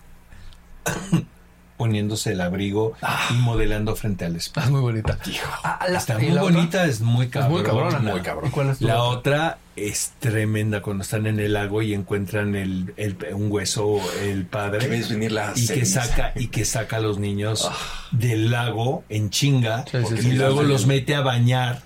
[1.77, 2.93] poniéndose el abrigo
[3.29, 4.65] y modelando frente al espejo.
[4.65, 5.17] Es muy bonita.
[5.63, 7.99] Ah, la- Está muy la otra bonita, es muy cabrona.
[7.99, 8.47] muy cabrón.
[8.49, 9.17] ¿Y cuál es tu La otra?
[9.19, 14.45] otra es tremenda cuando están en el lago y encuentran el, el- un hueso el
[14.47, 17.69] padre Que ves venir la y que saca y que saca a los niños
[18.11, 20.67] del lago en chinga Sí, sí, y sí, luego sí.
[20.67, 21.83] los mete a bañar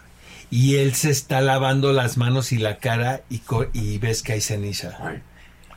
[0.49, 4.33] y él se está lavando las manos y la cara y, co- y ves que
[4.33, 4.97] hay ceniza.
[5.01, 5.21] Ay.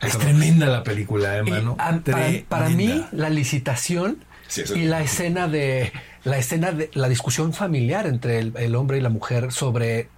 [0.07, 1.75] Es tremenda la película, hermano.
[1.79, 5.91] ah, para, para mí, la licitación Sí, y la escena de
[6.23, 10.09] la escena de la discusión familiar entre el, el hombre y la mujer sobre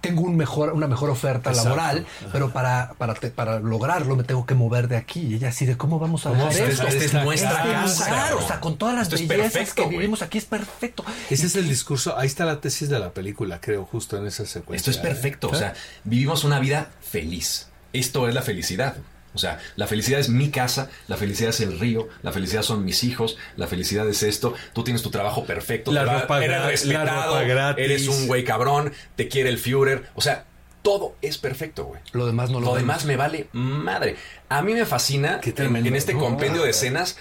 [0.00, 1.70] tengo un mejor, una mejor oferta Exacto.
[1.76, 5.20] laboral, pero para, para, te- para lograrlo me tengo que mover de aquí.
[5.20, 6.86] Y ella así de cómo vamos a ¿Cómo dejar esto?
[6.86, 8.04] Esta es nuestra casa, casa.
[8.06, 8.44] Claro, cabrón.
[8.44, 11.04] o sea, con todas las Esto es bellezas perfecto, que vivimos aquí es perfecto.
[11.28, 14.46] Ese es el discurso, ahí está la tesis de la película, creo, justo en esa
[14.46, 14.76] secuencia.
[14.76, 15.48] Esto es perfecto.
[15.50, 15.74] O sea,
[16.04, 17.66] vivimos una vida feliz.
[17.92, 18.96] Esto es la felicidad.
[19.34, 22.84] O sea, la felicidad es mi casa, la felicidad es el río, la felicidad son
[22.84, 24.54] mis hijos, la felicidad es esto.
[24.72, 27.84] Tú tienes tu trabajo perfecto, La te ropa eres gra- la respetado, ropa gratis.
[27.84, 30.08] eres un güey cabrón, te quiere el Führer.
[30.14, 30.44] O sea,
[30.82, 32.00] todo es perfecto, güey.
[32.12, 34.16] Lo demás no lo Lo demás me vale madre.
[34.48, 37.16] A mí me fascina Qué en, en este compendio de escenas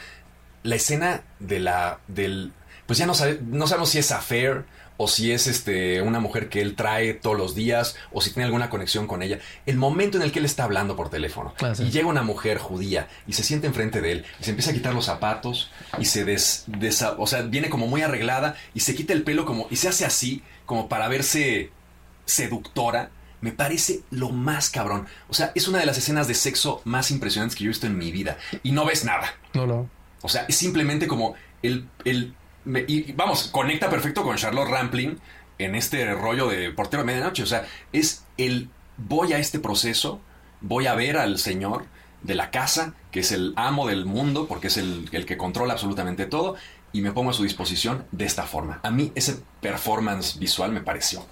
[0.63, 2.51] la escena de la del
[2.87, 4.65] pues ya no sabe, no sabemos si es affair
[4.99, 8.45] o si es este una mujer que él trae todos los días o si tiene
[8.45, 9.37] alguna conexión con ella.
[9.67, 11.83] El momento en el que él está hablando por teléfono Ah, sí.
[11.83, 14.73] y llega una mujer judía y se siente enfrente de él y se empieza a
[14.73, 15.69] quitar los zapatos
[15.99, 19.45] y se des, desa- o sea, viene como muy arreglada y se quita el pelo
[19.45, 21.69] como y se hace así como para verse
[22.25, 23.11] seductora.
[23.39, 25.05] Me parece lo más cabrón.
[25.29, 27.85] O sea, es una de las escenas de sexo más impresionantes que yo he visto
[27.85, 28.37] en mi vida.
[28.63, 29.27] Y no ves nada.
[29.53, 29.87] No, no.
[30.23, 31.87] O sea, es simplemente como el...
[32.03, 32.33] el
[32.67, 35.17] me- y vamos, conecta perfecto con Charlotte Rampling
[35.57, 37.43] en este rollo de portero de medianoche.
[37.43, 40.21] O sea, es el voy a este proceso,
[40.61, 41.85] voy a ver al señor
[42.23, 45.73] de la casa, que es el amo del mundo, porque es el, el que controla
[45.73, 46.55] absolutamente todo,
[46.93, 48.79] y me pongo a su disposición de esta forma.
[48.83, 51.25] A mí ese performance visual me pareció.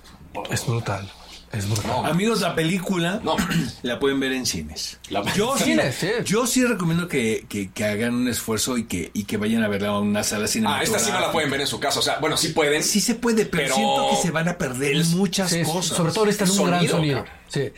[0.51, 1.09] Es brutal.
[1.55, 1.87] Es brutal.
[1.87, 3.35] No, Amigos, la película No.
[3.83, 4.99] la pueden ver en cines.
[5.09, 6.09] La- yo, sí, Cines, sí.
[6.25, 9.67] yo sí recomiendo que, que- que hagan un esfuerzo y que, y que vayan a
[9.67, 10.97] verla a una sala Ah, cinematográfica.
[10.97, 11.99] esta sí no la pueden ver en su casa.
[11.99, 12.83] O sea, bueno, sí pueden.
[12.83, 15.97] Sí se puede, pero, Pero siento que se van a perder muchas cosas.
[15.97, 17.25] Sobre todo necesitan un gran Sonido.
[17.47, 17.71] Sí.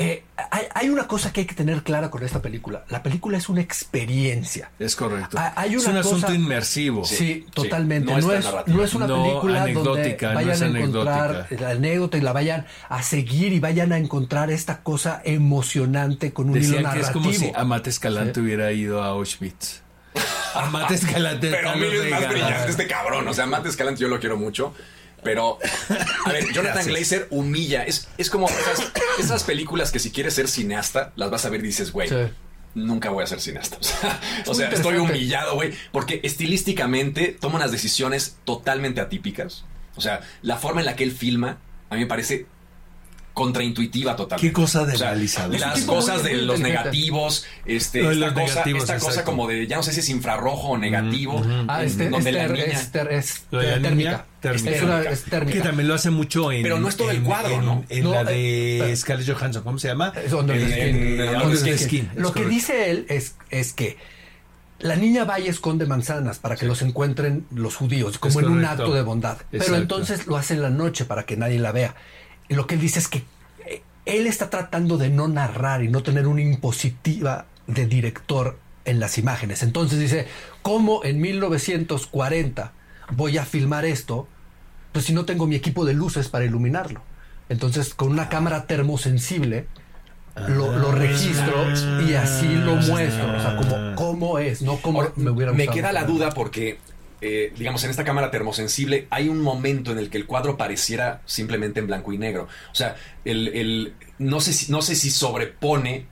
[0.00, 0.22] Eh,
[0.52, 2.84] hay, hay una cosa que hay que tener clara con esta película.
[2.88, 4.70] La película es una experiencia.
[4.78, 5.36] Es correcto.
[5.40, 7.04] Ah, hay es un asunto inmersivo.
[7.04, 7.46] Sí, sí.
[7.52, 8.12] totalmente.
[8.12, 10.66] No No, es es, no es una No película anecdótica, donde no vayan es a
[10.78, 11.60] encontrar anecdótica.
[11.64, 16.50] la anécdota y la vayan a seguir y vayan a encontrar esta cosa emocionante con
[16.50, 17.24] un hilo Decían que es narrativo.
[17.24, 18.40] como si Amate Escalante Sí.
[18.40, 19.82] hubiera ido a Auschwitz.
[20.54, 21.50] Amate Escalante.
[21.50, 23.26] Pero mil veces más brillante este cabrón.
[23.26, 24.72] O sea, Matt Escalante yo lo quiero mucho.
[25.22, 25.58] Pero,
[26.24, 26.86] a ver, Jonathan Gracias.
[26.86, 27.84] Glazer humilla.
[27.84, 31.60] Es, es como esas, esas películas que si quieres ser cineasta, las vas a ver
[31.60, 32.14] y dices, güey, Sí.
[32.74, 33.78] nunca voy a ser cineasta.
[33.80, 35.74] O sea, o sea, estoy humillado, güey.
[35.92, 39.64] Porque estilísticamente toma unas decisiones totalmente atípicas.
[39.96, 41.58] O sea, la forma en la que él filma,
[41.90, 42.46] a mí me parece
[43.38, 44.48] contraintuitiva totalmente.
[44.48, 45.14] Qué cosa de O sea,
[45.48, 49.30] Las cosas de los negativos, este, esta, los cosa, negativos, esta cosa exacto.
[49.30, 52.42] como de, ya no sé si es infrarrojo o negativo, Ah, este, donde es, la
[52.42, 54.26] ter- niña- es ter- es Lo de la térmica.
[54.42, 55.56] Es, una, es térmica.
[55.58, 56.62] Que también lo hace mucho en.
[56.64, 57.84] Pero no es todo el cuadro, en- ¿no?
[57.88, 60.12] En No, la eh, de Scarlett Johansson, ¿cómo se llama?
[60.24, 62.10] Es Under the Skin.
[62.16, 63.96] Lo que dice él es, es que
[64.80, 68.52] la niña va y esconde manzanas para que los encuentren los judíos, como Es en
[68.52, 69.38] un acto de bondad.
[69.50, 71.94] Pero entonces lo hace en la noche para que nadie la vea.
[72.48, 73.24] Y lo que él dice es que
[73.66, 79.00] eh, él está tratando de no narrar y no tener una impositiva de director en
[79.00, 79.62] las imágenes.
[79.62, 80.26] Entonces dice,
[80.62, 82.72] ¿cómo en 1940
[83.10, 84.26] voy a filmar esto?
[84.92, 87.02] Pues si no tengo mi equipo de luces para iluminarlo.
[87.48, 89.66] Entonces, con una cámara termosensible,
[90.48, 91.66] lo, lo registro
[92.06, 93.36] y así lo muestro.
[93.36, 96.78] O sea, como cómo es, no como me hubiera me gustado queda la duda porque,
[97.20, 101.20] eh, digamos, en esta cámara termosensible hay un momento en el que el cuadro pareciera
[101.26, 102.48] simplemente en blanco y negro.
[102.72, 106.06] O sea, el, el- no, sé si, no sé si sobrepone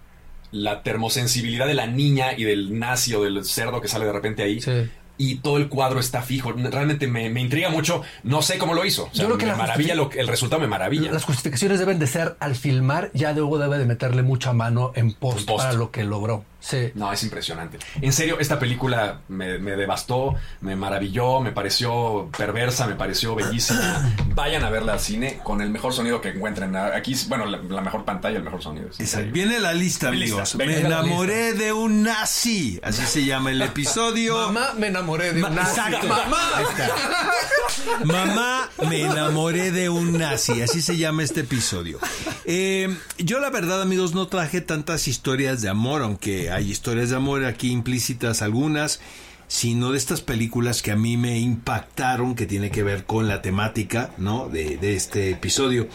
[0.53, 4.43] la termosensibilidad de la niña y del nazi o del cerdo que sale de repente
[4.43, 4.61] ahí.
[4.61, 4.89] Sí.
[5.19, 6.53] Y todo el cuadro está fijo.
[6.53, 8.03] Realmente me, me intriga mucho.
[8.23, 9.05] No sé cómo lo hizo.
[9.05, 11.11] O sea, Yo creo que me la maravilla lo que- el resultado me maravilla.
[11.11, 15.13] Las justificaciones deben de ser al filmar, ya luego debe de meterle mucha mano en
[15.15, 15.59] post, post.
[15.65, 16.45] para lo que logró.
[16.69, 16.91] Sí.
[16.95, 17.79] No, es impresionante.
[18.01, 24.13] En serio, esta película me, me devastó, me maravilló, me pareció perversa, me pareció bellísima.
[24.35, 26.75] Vayan a verla al cine con el mejor sonido que encuentren.
[26.75, 28.89] Aquí, bueno, la, la mejor pantalla, el mejor sonido.
[28.99, 29.31] Increíble.
[29.33, 30.41] Viene la lista, Mi amigos.
[30.57, 32.81] lista, Me enamoré de un nazi.
[32.83, 34.37] Así se llama el episodio.
[34.47, 35.79] Mamá, me enamoré de Ma- un nazi.
[35.81, 36.09] Exacto.
[36.09, 36.51] Mamá.
[36.57, 38.05] Ahí está.
[38.05, 40.63] Mamá, me enamoré de un nazi.
[40.63, 41.99] Así se llama este episodio.
[42.45, 47.17] Eh, yo, la verdad, amigos, no traje tantas historias de amor, aunque hay historias de
[47.17, 49.01] amor aquí implícitas algunas,
[49.49, 53.43] sino de estas películas que a mí me impactaron, que tiene que ver con la
[53.43, 54.49] temática, ¿no?
[54.49, 55.87] De, de este episodio.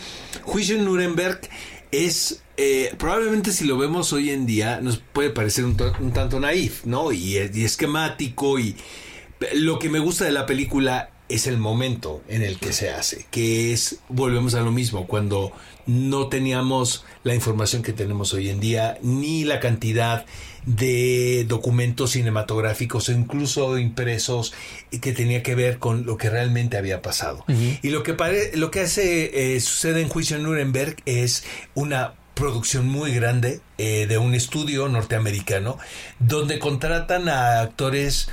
[0.44, 1.42] Juicio en Nuremberg
[1.92, 6.14] es eh, probablemente si lo vemos hoy en día nos puede parecer un, to- un
[6.14, 7.12] tanto naif, ¿no?
[7.12, 8.76] Y, y esquemático y
[9.56, 13.26] lo que me gusta de la película es el momento en el que se hace,
[13.32, 15.52] que es, volvemos a lo mismo, cuando
[15.88, 20.26] no teníamos la información que tenemos hoy en día, ni la cantidad
[20.66, 24.54] de documentos cinematográficos o incluso impresos
[25.02, 27.44] que tenía que ver con lo que realmente había pasado.
[27.82, 32.14] Y lo que, pare- lo que hace, eh, sucede en Juicio en Nuremberg es una
[32.36, 35.78] producción muy grande eh, de un estudio norteamericano
[36.20, 38.30] donde contratan a actores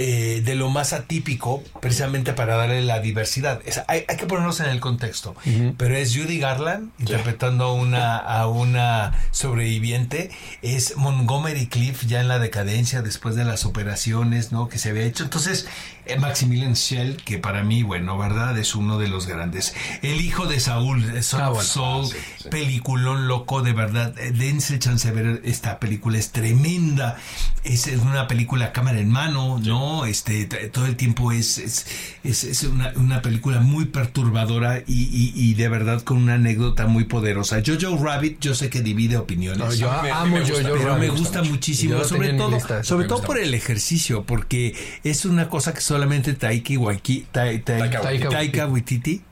[0.00, 3.60] eh, de lo más atípico precisamente para darle la diversidad.
[3.64, 5.34] Es- hay, hay que ponernos en el contexto.
[5.76, 10.30] Pero es Judy Garland interpretando a una, a una sobreviviente.
[10.62, 14.68] Es Montgomery Cliff ya en la decadencia después de las operaciones ¿no?
[14.68, 15.24] que se había hecho.
[15.24, 15.66] Entonces,
[16.16, 18.56] Maximilian Schell, que para mí, bueno, ¿verdad?
[18.58, 19.74] Es uno de los grandes.
[20.02, 21.52] El hijo de Saúl, eh, Son Ah.
[21.62, 22.48] Saul, sí, sí.
[22.48, 24.14] peliculón loco, de verdad.
[24.18, 27.16] Eh, Dense chance de ver esta película, es tremenda.
[27.64, 30.06] Es una película cámara en mano, ¿no?
[30.06, 31.86] Este, todo el tiempo es, es,
[32.24, 36.86] es, es una, una película muy perturbadora y, y- y de verdad con una anécdota
[36.86, 37.60] muy poderosa.
[37.64, 39.58] Jojo Rabbit, yo sé que divide opiniones.
[39.58, 43.06] No, yo A mí me- amo yo, pero me gusta muchísimo, sobre todo, lista, sobre
[43.06, 48.00] todo por el ejercicio, porque es una cosa que solamente Taiki Waiki, Ta- Ta- Taika
[48.02, 48.28] Waititi.
[48.28, 49.22] Taika Waititi,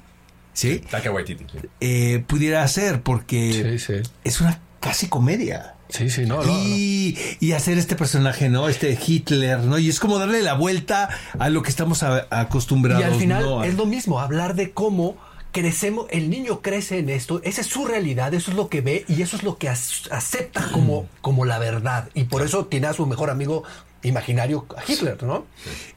[0.52, 0.78] ¿sí?
[0.90, 1.44] Taika Waititi.
[1.80, 4.10] Eh, pudiera hacer, porque Sí, sí.
[4.24, 5.72] es una casi comedia.
[5.88, 6.52] Sí, sí, no, no, no.
[6.52, 8.68] Y, y hacer este personaje, ¿no?
[8.68, 9.78] Este Hitler, ¿no?
[9.78, 11.08] Y es como darle la vuelta
[11.38, 13.02] a lo que estamos a- acostumbrados.
[13.02, 15.16] Y al final es lo mismo, hablar de cómo
[15.52, 19.04] crecemos, el niño crece en esto, esa es su realidad, eso es lo que ve
[19.08, 22.08] y eso es lo que ac- acepta como, como la verdad.
[22.14, 23.62] Y por eso tiene a su mejor amigo
[24.06, 25.46] imaginario a Hitler, ¿no?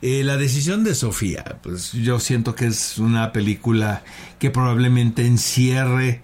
[0.02, 4.04] Eh, la decisión de Sofía, pues yo siento que es una película
[4.40, 6.22] que probablemente encierre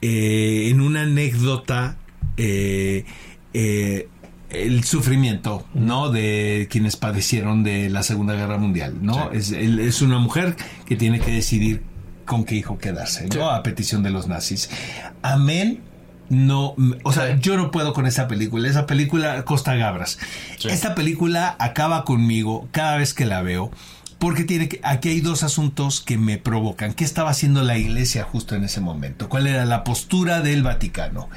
[0.00, 1.96] eh, en una anécdota
[2.36, 3.04] eh,
[3.52, 6.10] el sufrimiento, ¿no?
[6.10, 9.30] De quienes padecieron de la Segunda Guerra Mundial, ¿no?
[9.32, 10.56] Es, una mujer
[10.86, 11.82] que tiene que decidir
[12.24, 13.32] con qué hijo quedarse, ¿no?
[13.32, 13.40] Sí.
[13.40, 14.70] A petición de los nazis.
[15.22, 15.87] Amén.
[16.28, 16.74] No,
[17.04, 18.68] o sea, yo no puedo con esa película.
[18.68, 20.18] Esa película Costa Gabras.
[20.58, 20.68] Sí.
[20.68, 23.70] Esta película acaba conmigo cada vez que la veo.
[24.18, 26.92] Porque tiene que, aquí hay dos asuntos que me provocan.
[26.92, 29.28] ¿Qué estaba haciendo la iglesia justo en ese momento?
[29.28, 31.28] ¿Cuál era la postura del Vaticano?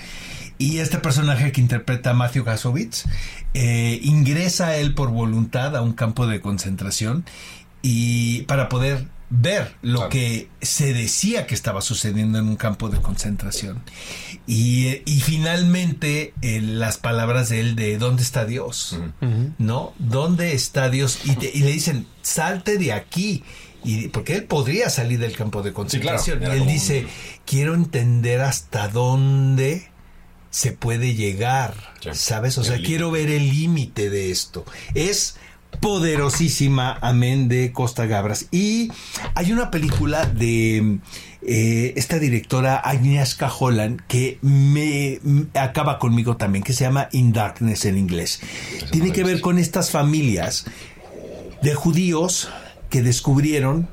[0.58, 3.06] Y este personaje que interpreta Matthew Kasowitz
[3.54, 7.26] eh, ingresa él por voluntad a un campo de concentración
[7.82, 10.10] y para poder ver lo Claro.
[10.10, 13.82] que se decía que estaba sucediendo en un campo de concentración.
[14.46, 18.98] Y, y finalmente eh, las palabras de él de ¿dónde está Dios?
[19.58, 19.94] ¿No?
[20.00, 21.20] ¿Dónde está Dios?
[21.24, 23.44] Y, te- y le dicen, salte de aquí.
[23.84, 26.42] Y, porque él podría salir del campo de concentración.
[26.44, 27.10] y él dice, un-
[27.46, 29.90] quiero entender hasta dónde
[30.50, 31.94] se puede llegar.
[32.02, 32.10] Sí.
[32.14, 32.58] ¿Sabes?
[32.58, 34.66] O sea, quiero ver el límite de esto.
[34.94, 35.38] Es
[35.80, 38.47] poderosísima Amén de Costa Gabras.
[38.51, 38.91] Y
[39.36, 40.99] hay una película de
[41.43, 47.34] eh, esta directora Agnieszka Holland que me, me acaba conmigo también, que se llama In
[47.34, 48.41] Darkness en inglés.
[48.91, 50.65] Tiene que ver con estas familias
[51.61, 52.49] de judíos
[52.89, 53.88] que descubrieron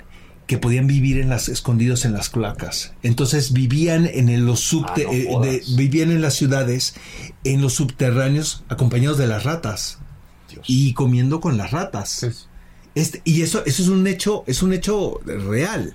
[0.47, 2.95] que podían vivir en las escondidos en las cloacas.
[3.03, 6.95] Entonces vivían en el- los subte- Ah, no eh, de- vivían en las ciudades
[7.45, 9.99] en los subterráneos acompañados de las ratas
[10.49, 10.65] Dios.
[10.69, 12.47] y comiendo con las ratas.
[12.95, 15.95] Este, y eso, eso es un hecho, es un hecho real.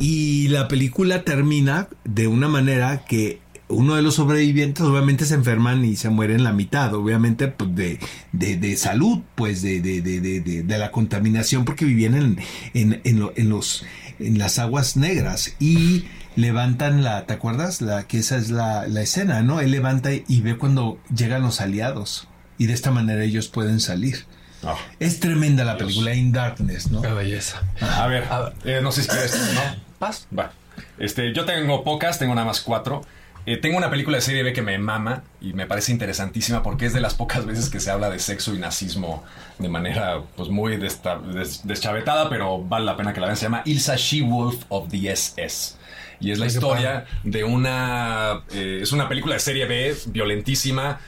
[0.00, 5.84] Y la película termina de una manera que uno de los sobrevivientes obviamente se enferman
[5.84, 7.98] y se mueren la mitad, obviamente pues, de,
[8.32, 12.38] de, de salud, pues de, de, de, de, de- de la contaminación, porque vivían en,
[12.72, 13.84] en, en, lo- en los,
[14.20, 16.04] en las aguas negras y
[16.36, 17.80] levantan la, ¿te acuerdas?
[17.82, 19.60] La, que esa es la, la escena, ¿no?
[19.60, 22.27] Él levanta y ve cuando llegan los aliados
[22.58, 24.24] y de esta manera ellos pueden salir.
[24.64, 24.76] Ah.
[24.98, 27.00] Es tremenda la película In Darkness, ¿no?
[27.00, 27.62] Qué belleza.
[27.80, 28.52] A ver, A ver.
[28.64, 29.60] eh, no sé si quieres, ¿no?
[29.98, 30.26] Paz.
[30.36, 30.52] Va.
[30.98, 33.02] Este, yo tengo pocas, tengo nada más cuatro.
[33.46, 36.84] Eh, tengo una película de serie B que me mama y me parece interesantísima porque
[36.86, 39.24] es de las pocas veces que se habla de sexo y nazismo
[39.58, 43.36] de manera pues muy desta- des- deschavetada, pero vale la pena que la vean.
[43.38, 45.76] Se llama Ilsa She-Wolf of the SS.
[46.20, 48.42] Y es la historia de una...
[48.52, 50.98] eh, es una película de serie B violentísima,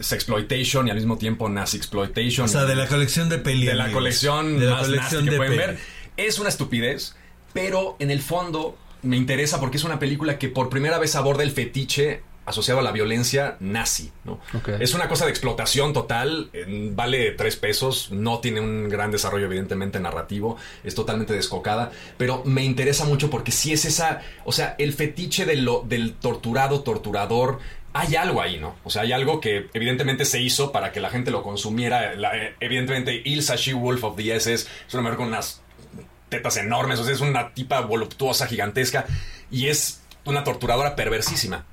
[0.00, 2.46] sexploitation y al mismo tiempo nazi exploitation.
[2.46, 3.66] O sea, de la colección de peli.
[3.66, 5.66] de la colección de la más colección que de pueden peli.
[5.66, 5.78] ver.
[6.16, 7.14] Es una estupidez,
[7.52, 11.42] pero en el fondo me interesa porque es una película que por primera vez aborda
[11.42, 14.40] el fetiche asociado a la violencia nazi, ¿no?
[14.78, 16.50] Es una cosa de explotación total,
[16.92, 22.64] vale tres pesos, no tiene un gran desarrollo evidentemente narrativo, es totalmente descocada, pero me
[22.64, 27.58] interesa mucho porque si es esa, o sea, el fetiche de lo, del torturado, torturador,
[27.98, 28.76] hay algo ahí, ¿no?
[28.84, 32.14] O sea, hay algo que evidentemente se hizo para que la gente lo consumiera.
[32.14, 35.62] La- eh, evidentemente, Ilsa She-Wolf of the SS es una mujer con unas
[36.28, 39.06] tetas enormes, o sea, es una tipa voluptuosa, gigantesca,
[39.50, 41.64] y es una torturadora perversísima.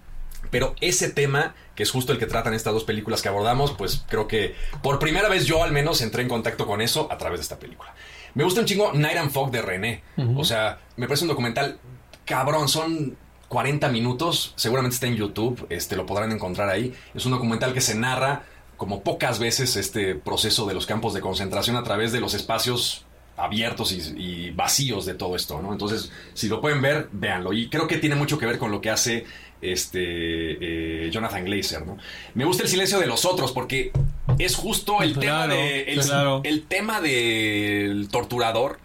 [0.52, 4.06] Pero ese tema, que es justo el que tratan estas dos películas que abordamos, pues
[4.08, 7.40] creo que por primera vez yo al menos entré en contacto con eso a través
[7.40, 7.94] de esta película.
[8.36, 10.04] Me gusta un chingo Night and Fog de René.
[10.36, 11.80] O sea, me parece un documental
[12.26, 13.18] cabrón, son
[13.54, 16.92] 40 minutos, seguramente está en YouTube, este, lo podrán encontrar ahí.
[17.14, 18.42] Es un documental que se narra
[18.78, 23.06] como pocas veces este proceso de los campos de concentración a través de los espacios
[23.38, 25.72] abiertos y, y vacíos de todo esto, ¿no?
[25.72, 27.54] Entonces, si lo pueden ver, véanlo.
[27.54, 29.24] Y creo que tiene mucho que ver con lo que hace
[29.62, 32.00] este eh, Jonathan Glazer, ¿no?
[32.34, 33.92] Me gusta el silencio de los otros porque
[34.40, 36.42] es justo el tema de el, claro.
[36.44, 38.80] el tema del torturador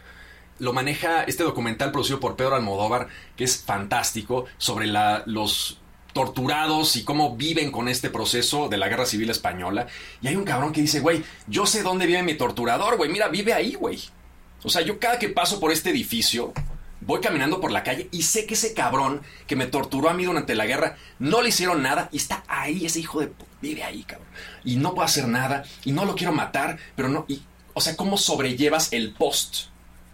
[0.58, 5.80] lo maneja este documental producido por Pedro Almodóvar, que es fantástico, sobre los
[6.12, 9.86] torturados y cómo viven con este proceso de la guerra civil española.
[10.20, 13.28] Y hay un cabrón que dice, güey, yo sé dónde vive mi torturador, güey, mira,
[13.28, 14.00] vive ahí, güey.
[14.64, 16.52] O sea, yo cada que paso por este edificio,
[17.00, 20.24] voy caminando por la calle y sé que ese cabrón que me torturó a mí
[20.24, 23.32] durante la guerra, no le hicieron nada y está ahí, ese hijo de...
[23.62, 24.26] vive ahí, cabrón.
[24.64, 27.24] Y no puedo hacer nada y no lo quiero matar, pero no...
[27.28, 27.42] Y,
[27.74, 29.68] o sea, ¿cómo sobrellevas el post?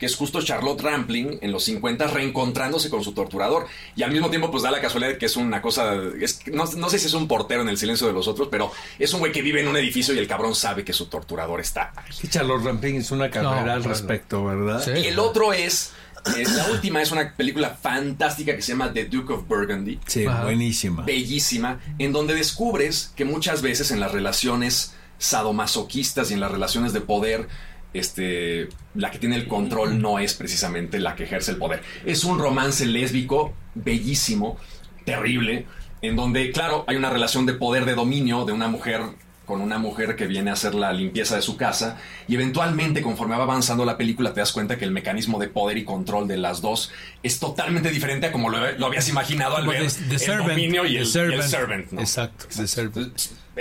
[0.05, 3.67] Que es justo Charlotte Rampling en los 50 reencontrándose con su torturador.
[3.97, 5.95] Y al mismo tiempo, pues da la casualidad de que es una cosa.
[6.21, 8.71] es- no, no sé si es un portero en el silencio de los otros, pero
[8.99, 11.61] es un güey que vive en un edificio y el cabrón sabe que su torturador
[11.61, 12.29] está ahí.
[12.29, 14.83] Charlotte Rampling es una carrera No, al respecto, ¿verdad?
[14.85, 14.91] Sí.
[15.01, 15.93] Y el otro es.
[16.27, 20.01] la última es una película fantástica que se llama The Duke of Burgundy.
[20.07, 21.03] Sí, buenísima.
[21.05, 26.93] bellísima, en donde descubres que muchas veces en las relaciones sadomasoquistas y en las relaciones
[26.93, 27.49] de poder,
[27.95, 31.82] este, la que tiene el control no es precisamente la que ejerce el poder.
[32.05, 34.59] Es un romance lésbico bellísimo,
[35.05, 35.66] terrible,
[36.03, 39.01] en donde, claro, hay una relación de poder de dominio de una mujer
[39.47, 43.36] con una mujer que viene a hacer la limpieza de su casa y eventualmente conforme
[43.36, 46.36] va avanzando la película te das cuenta que el mecanismo de poder y control de
[46.38, 46.90] las dos
[47.22, 50.20] es totalmente diferente a como lo, lo habías imaginado al Como ver The- The el
[50.20, 51.92] Servant, dominio y The el, y el Servant.
[51.95, 53.18] Exacto, The Servant.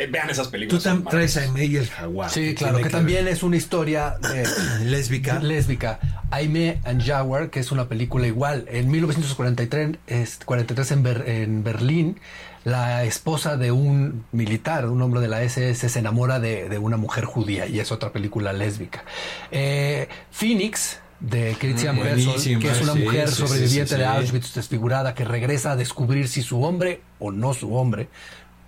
[0.09, 0.83] Vean esas Tú películas.
[0.85, 1.41] tam- son traes a.
[1.41, 2.31] Aimee y el jaguar.
[2.31, 5.37] Sí, claro, que también es una historia de Lésbica.
[5.39, 5.99] lésbica.
[6.31, 8.65] Aime and Jaguar, que es una película igual.
[8.69, 12.19] En 1943 es- 43 en, Ber- en Berlín,
[12.63, 16.97] la esposa de un militar, un hombre de la SS, se enamora de, de una
[16.97, 19.03] mujer judía y es otra película lésbica.
[19.51, 24.05] Eh, Phoenix de Christian Mm, buenísima, que es una mujer sí, sobreviviente sí, de.
[24.05, 28.09] Auschwitz desfigurada que regresa a descubrir si su hombre o no su hombre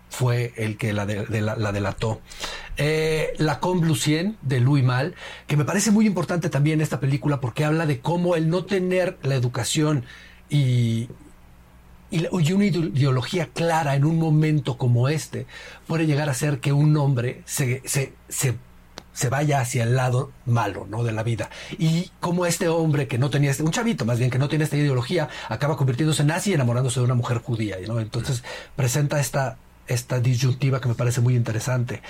[0.10, 2.22] fue el que la, de- de la, la delató.
[2.78, 5.16] Eh, la Con Lucien de Louis Mal,
[5.48, 9.18] que me parece muy importante también esta película porque habla de cómo el no tener
[9.24, 10.06] la educación
[10.50, 11.10] y,
[12.16, 15.46] y, una ide- ideología clara en un momento como este
[15.88, 18.56] puede llegar a ser que un hombre se, se, se,
[19.14, 21.04] se vaya hacia el lado malo ¿no?
[21.04, 21.50] de la vida.
[21.78, 24.64] Y como este hombre que no tenía, este, un chavito más bien que no tiene
[24.66, 27.78] esta ideología, acaba convirtiéndose en nazi y enamorándose de una mujer judía.
[27.88, 28.00] ¿no?
[28.00, 28.44] Entonces
[28.76, 29.58] presenta esta,
[29.88, 32.02] esta disyuntiva que me parece muy interesante.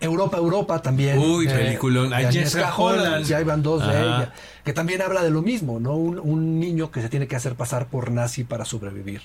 [0.00, 1.18] Europa, Europa también.
[1.18, 1.76] Uy, de
[2.14, 3.24] Agnieszka Agnieszka Holland.
[3.26, 4.32] Ya iban dos de ella
[4.64, 5.94] que también habla de lo mismo, ¿no?
[5.96, 9.20] Un, un niño que se tiene que hacer pasar por nazi para sobrevivir.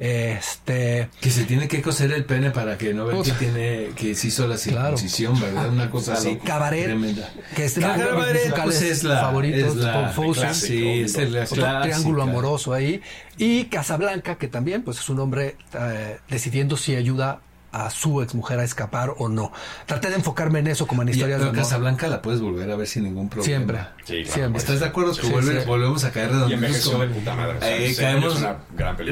[0.00, 4.14] Este, Que se tiene que coser el pene para que no vean que tiene que
[4.14, 4.96] se hizo la Claro.
[4.96, 5.68] circuncisión, ¿verdad?
[5.68, 6.36] Una cosa así.
[6.44, 7.30] Cabaret, Tremenda.
[7.54, 10.40] que es Cabaret, pues, es la- favoritos, es la- Fosse.
[10.40, 11.38] clásico, Sí, es el
[11.82, 13.02] triángulo amoroso ahí.
[13.36, 17.40] Y Casablanca, que también pues, es un hombre eh, decidiendo si ayuda
[17.72, 19.52] a su exmujer a escapar o no.
[19.86, 21.62] Traté de enfocarme en eso como en Y, historias de pero amor.
[21.64, 23.46] Casablanca la puedes volver a ver sin ningún problema.
[23.46, 23.78] Siempre.
[24.04, 24.32] Sí, claro.
[24.34, 24.58] Siempre.
[24.58, 25.66] ¿Estás de acuerdo que Sí, vuelve- sí.
[25.66, 27.56] volvemos a caer Y redonditos como, de puta madre.
[27.56, 28.40] O sea, Eh, caemos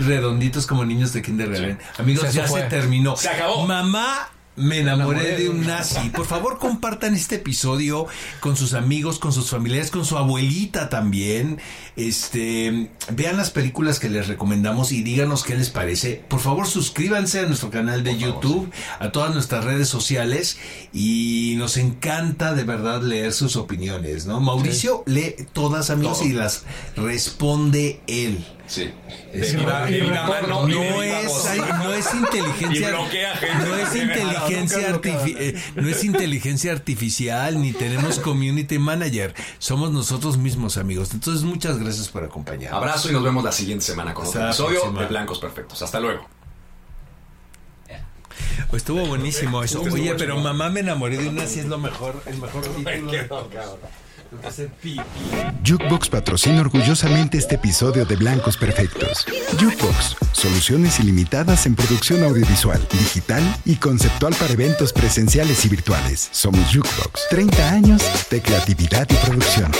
[0.07, 2.63] redonditos como niños de Kinder Amigos, ya fue.
[2.63, 3.17] se terminó.
[3.17, 3.67] Se acabó.
[3.67, 4.29] Mamá
[4.59, 6.11] Me enamoré de un nazi.
[6.11, 8.07] Por favor, compartan este episodio
[8.41, 11.61] con sus amigos, con sus familiares, con su abuelita también.
[11.97, 16.23] Este, vean las películas que les recomendamos y díganos qué les parece.
[16.29, 20.59] Por favor, suscríbanse a nuestro canal de YouTube, a todas nuestras redes sociales
[20.93, 24.41] y nos encanta de verdad leer sus opiniones, ¿no?
[24.41, 26.65] Mauricio lee todas amigos y las
[26.97, 28.45] responde él.
[28.69, 28.93] Sí.
[29.33, 31.49] Es- viva- viva no es, voz.
[31.79, 33.07] no es inteligencia no
[33.77, 39.35] es eh, no es inteligencia artificial ni tenemos community manager.
[39.59, 41.13] Somos nosotros mismos amigos.
[41.15, 42.77] Entonces muchas gracias por acompañarnos.
[42.77, 45.81] Abrazo y nos vemos la siguiente semana con otro Hasta la episodio de Blancos Perfectos.
[45.83, 46.27] Hasta luego.
[48.73, 52.37] estuvo buenísimo eso oye pero mamá me enamoré de una si es lo mejor el
[52.37, 53.49] mejor título
[55.65, 59.27] Jukebox patrocina orgullosamente este episodio de Blancos Perfectos.
[59.59, 66.29] Jukebox, soluciones ilimitadas en producción audiovisual, digital y conceptual para eventos presenciales y virtuales.
[66.31, 69.71] Somos Jukebox, 30 años de creatividad y producción.